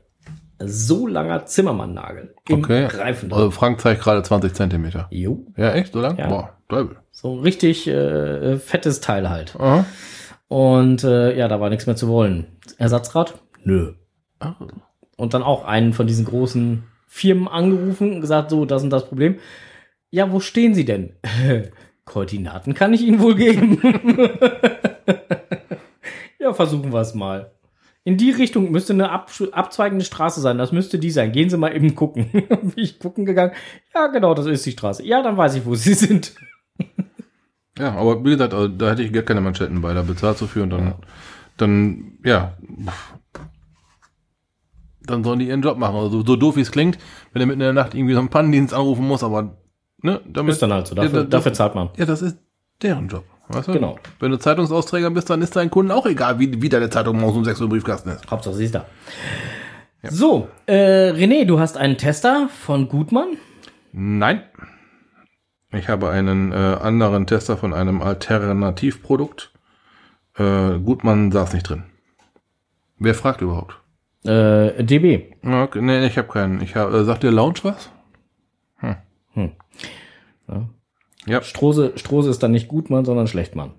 [0.68, 2.86] so langer Zimmermann-Nagel im Okay.
[2.86, 3.32] Reifen.
[3.34, 5.08] Also Frank zeigt gerade 20 Zentimeter.
[5.12, 5.94] Jo, Ja, echt?
[5.94, 6.18] So lang?
[6.18, 6.28] Ja.
[6.28, 6.98] Boah, Teufel.
[7.12, 9.56] so ein richtig äh, fettes Teil halt.
[9.60, 9.86] Aha.
[10.48, 12.48] Und äh, ja, da war nichts mehr zu wollen.
[12.78, 13.36] Ersatzrad?
[13.64, 13.94] Nö.
[14.40, 14.56] Ah.
[15.18, 19.06] Und dann auch einen von diesen großen Firmen angerufen und gesagt, so, das und das
[19.08, 19.40] Problem.
[20.12, 21.14] Ja, wo stehen Sie denn?
[22.06, 23.80] Koordinaten kann ich Ihnen wohl geben.
[26.40, 27.52] ja, versuchen wir es mal.
[28.06, 30.58] In die Richtung müsste eine ab abzweigende Straße sein.
[30.58, 31.32] Das müsste die sein.
[31.32, 32.30] Gehen Sie mal eben gucken.
[32.32, 33.54] Bin ich gucken gegangen.
[33.96, 35.06] Ja, genau, das ist die Straße.
[35.06, 36.36] Ja, dann weiß ich, wo Sie sind.
[37.80, 40.62] Ja, aber wie gesagt, also, da hätte ich gar keine Manschetten bei, da bezahlt viel
[40.64, 40.96] und dann,
[41.58, 42.58] dann, ja,
[45.06, 45.96] dann sollen die ihren Job machen.
[45.96, 46.98] Also so, doof wie es klingt,
[47.32, 49.58] wenn er mitten in der Nacht irgendwie so einen Pannendienst anrufen muss, aber,
[50.02, 50.96] ne, damit, Ist dann halt so.
[50.96, 51.90] Dafür, Ja, da- dafür zahlt man.
[51.98, 52.38] ja, das ist
[52.82, 53.24] deren Job.
[53.56, 53.74] Weißt du?
[53.74, 54.00] Genau.
[54.20, 57.38] Wenn du Zeitungsausträger bist, dann ist deinen Kunden auch egal, wie, wie deine Zeitung morgens
[57.38, 58.30] um 6 Uhr im Briefkasten ist.
[58.30, 58.86] Hauptsache sie ist da.
[60.04, 63.38] So, äh, René, du hast einen Tester von Gutmann.
[63.94, 64.42] Nein.
[65.72, 69.52] Ich habe einen äh, anderen Tester von einem Alternativprodukt.
[70.38, 71.84] Äh, Gutmann saß nicht drin.
[73.00, 73.80] Wer fragt überhaupt?
[74.26, 75.32] Äh, DB.
[75.44, 76.62] Ja, Okay, nee, ich habe keinen.
[76.62, 77.90] Ich hab, äh, sagt dir Lounge was?
[78.78, 78.96] Hm.
[79.34, 79.52] Hm.
[80.48, 80.70] Ja.
[81.26, 83.72] Ja, Strose, Strose ist dann nicht Gutmann, sondern Schlechtmann.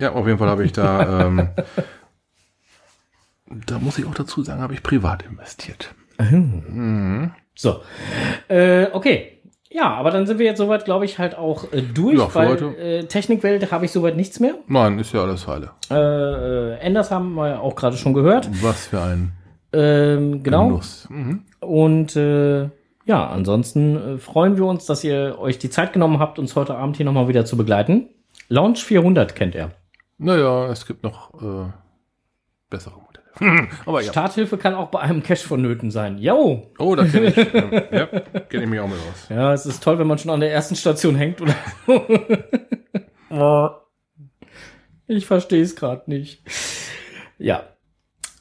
[0.00, 1.20] ja, auf jeden Fall habe ich da.
[1.26, 1.48] ähm,
[3.66, 5.94] da muss ich auch dazu sagen, habe ich privat investiert.
[7.54, 7.80] So.
[8.48, 9.36] Äh, okay.
[9.72, 12.34] Ja, aber dann sind wir jetzt soweit, glaube ich, halt auch äh, durch, Ja, für
[12.40, 12.76] weil heute.
[12.76, 14.54] äh, Technikwelt habe ich soweit nichts mehr.
[14.66, 15.70] Nein, ist ja alles heile.
[15.90, 18.48] Äh, äh, Enders haben wir ja auch gerade schon gehört.
[18.62, 19.32] Was für ein
[19.72, 20.66] Ähm, genau.
[20.68, 21.06] Genuss.
[21.08, 21.44] Mhm.
[21.60, 22.68] Und äh,
[23.10, 26.76] ja, ansonsten äh, freuen wir uns, dass ihr euch die Zeit genommen habt, uns heute
[26.76, 28.08] Abend hier nochmal wieder zu begleiten.
[28.46, 29.72] Launch 400 kennt er.
[30.18, 31.72] Naja, es gibt noch äh,
[32.70, 33.68] bessere Modelle.
[33.84, 34.12] Aber ja.
[34.12, 36.18] Starthilfe kann auch bei einem Cache vonnöten sein.
[36.18, 36.70] Jo!
[36.78, 38.06] Oh, da kenne ich, ähm, ja,
[38.48, 39.28] kenn ich mich auch mit aus.
[39.28, 41.56] Ja, es ist toll, wenn man schon an der ersten Station hängt oder
[43.28, 43.70] so.
[45.08, 46.44] ich verstehe es gerade nicht.
[47.38, 47.64] Ja.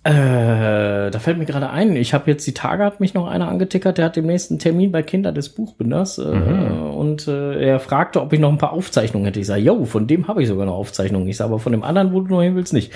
[0.04, 3.50] Äh, da fällt mir gerade ein, ich habe jetzt die Tage, hat mich noch einer
[3.50, 8.22] angetickert, der hat demnächst einen Termin bei Kinder des Buchbinders äh, und äh, er fragte,
[8.22, 9.42] ob ich noch ein paar Aufzeichnungen hätte.
[9.42, 11.28] Ich sage, yo, von dem habe ich sogar noch Aufzeichnungen.
[11.28, 12.94] Ich sage, aber von dem anderen, wo du noch hin willst, nicht.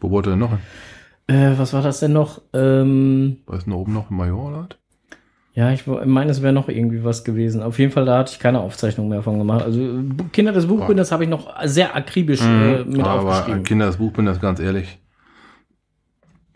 [0.00, 0.58] Wo wollte er noch hin?
[1.26, 2.40] Äh, was war das denn noch?
[2.54, 4.58] Ähm, Was ist denn oben noch ein Major oder?
[4.60, 4.68] was?
[5.56, 7.62] Ja, ich meine, es wäre noch irgendwie was gewesen.
[7.62, 9.64] Auf jeden Fall, da hatte ich keine Aufzeichnung mehr von gemacht.
[9.64, 13.62] Also äh, Kinder des Buchbinders habe ich noch sehr akribisch äh, mit Aber aufgeschrieben.
[13.62, 14.98] Kinder, das Buch bin das ganz ehrlich.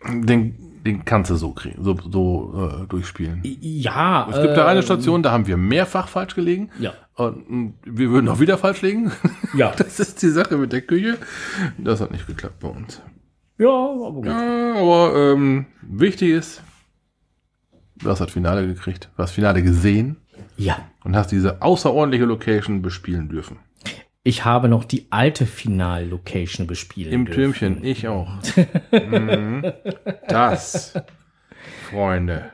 [0.07, 3.41] Den, den kannst du so kriegen, so, so äh, durchspielen.
[3.43, 6.69] Ja, Es gibt da eine ähm, Station, da haben wir mehrfach falsch gelegen.
[6.79, 9.11] Ja, Und wir würden auch wieder falsch liegen.
[9.57, 11.17] ja, Das ist die Sache mit der Küche.
[11.79, 13.01] Das hat nicht geklappt bei uns.
[13.57, 14.25] ja, aber gut.
[14.27, 16.61] Ja, aber ähm, wichtig ist,
[18.01, 20.17] du hast das Finale gekriegt, du hast das Finale gesehen
[20.57, 23.59] Ja, und hast diese außerordentliche Location bespielen dürfen.
[24.23, 27.11] ich habe noch die alte Final-Location bespielt.
[27.11, 28.29] Im Türmchen, ich auch.
[28.91, 29.71] mhm.
[30.27, 30.93] Das,
[31.91, 32.51] Freunde.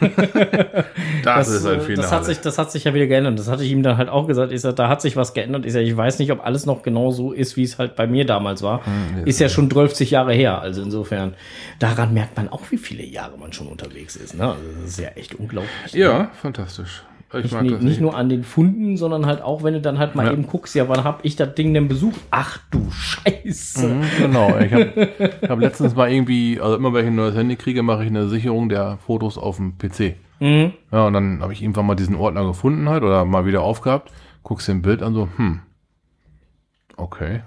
[1.22, 2.02] das, ist ein äh, Finale.
[2.02, 3.38] Das hat, sich, das hat sich ja wieder geändert.
[3.38, 4.50] Das hatte ich ihm dann halt auch gesagt.
[4.50, 5.66] Ich sag, da hat sich was geändert.
[5.66, 8.06] Ich sag, ich weiß nicht, ob alles noch genau so ist, wie es halt bei
[8.06, 8.84] mir damals war.
[8.86, 10.60] Hm, ist ja schon 12 Jahre her.
[10.60, 11.34] Also insofern,
[11.78, 14.34] daran merkt man auch, wie viele Jahre man schon unterwegs ist.
[14.34, 14.44] Ne?
[14.44, 15.92] Also das ist ja echt unglaublich.
[15.92, 17.02] ja, fantastisch.
[17.34, 20.14] Ich Nicht, nicht, nicht nur an den Funden, sondern halt auch, wenn du dann halt
[20.14, 20.32] mal Ja.
[20.32, 22.18] eben guckst, ja, wann hab ich das Ding denn besucht?
[22.30, 23.86] Ach du Scheiße.
[23.86, 25.10] Mhm, Genau, ich habe
[25.46, 28.28] hab letztens mal irgendwie, also immer wenn ich ein neues Handy kriege, mache ich eine
[28.28, 30.14] Sicherung der Fotos auf dem PC.
[30.40, 30.72] Mhm.
[30.90, 34.10] Ja, und dann habe ich irgendwann mal diesen Ordner gefunden halt oder mal wieder aufgehabt,
[34.42, 35.60] guckst dir ein Bild an, so, hm,
[36.96, 37.42] okay.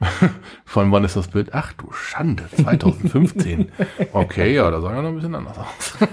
[0.64, 1.50] Von wann ist das Bild?
[1.54, 3.70] Ach du Schande, 2015.
[4.12, 5.96] Okay, ja, da sah er noch ein bisschen anders aus.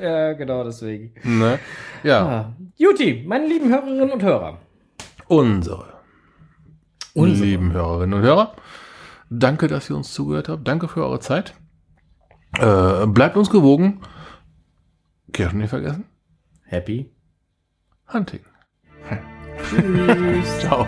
[0.02, 1.12] Ja, genau deswegen.
[1.24, 1.58] ne?
[2.02, 2.56] Ja, Ah.
[2.76, 4.58] Juti, meine lieben Hörerinnen und Hörer.
[5.28, 6.00] unsere,
[7.14, 7.46] Unsere.
[7.46, 8.54] lieben Hörerinnen und Hörer,
[9.28, 10.66] danke, dass ihr uns zugehört habt.
[10.66, 11.54] Danke für eure Zeit.
[12.58, 14.00] Äh, bleibt uns gewogen.
[15.32, 16.06] Kirschen nicht vergessen.
[16.64, 17.12] Happy.
[18.12, 18.40] Hunting.
[19.70, 20.58] Tschüss.
[20.60, 20.86] Ciao.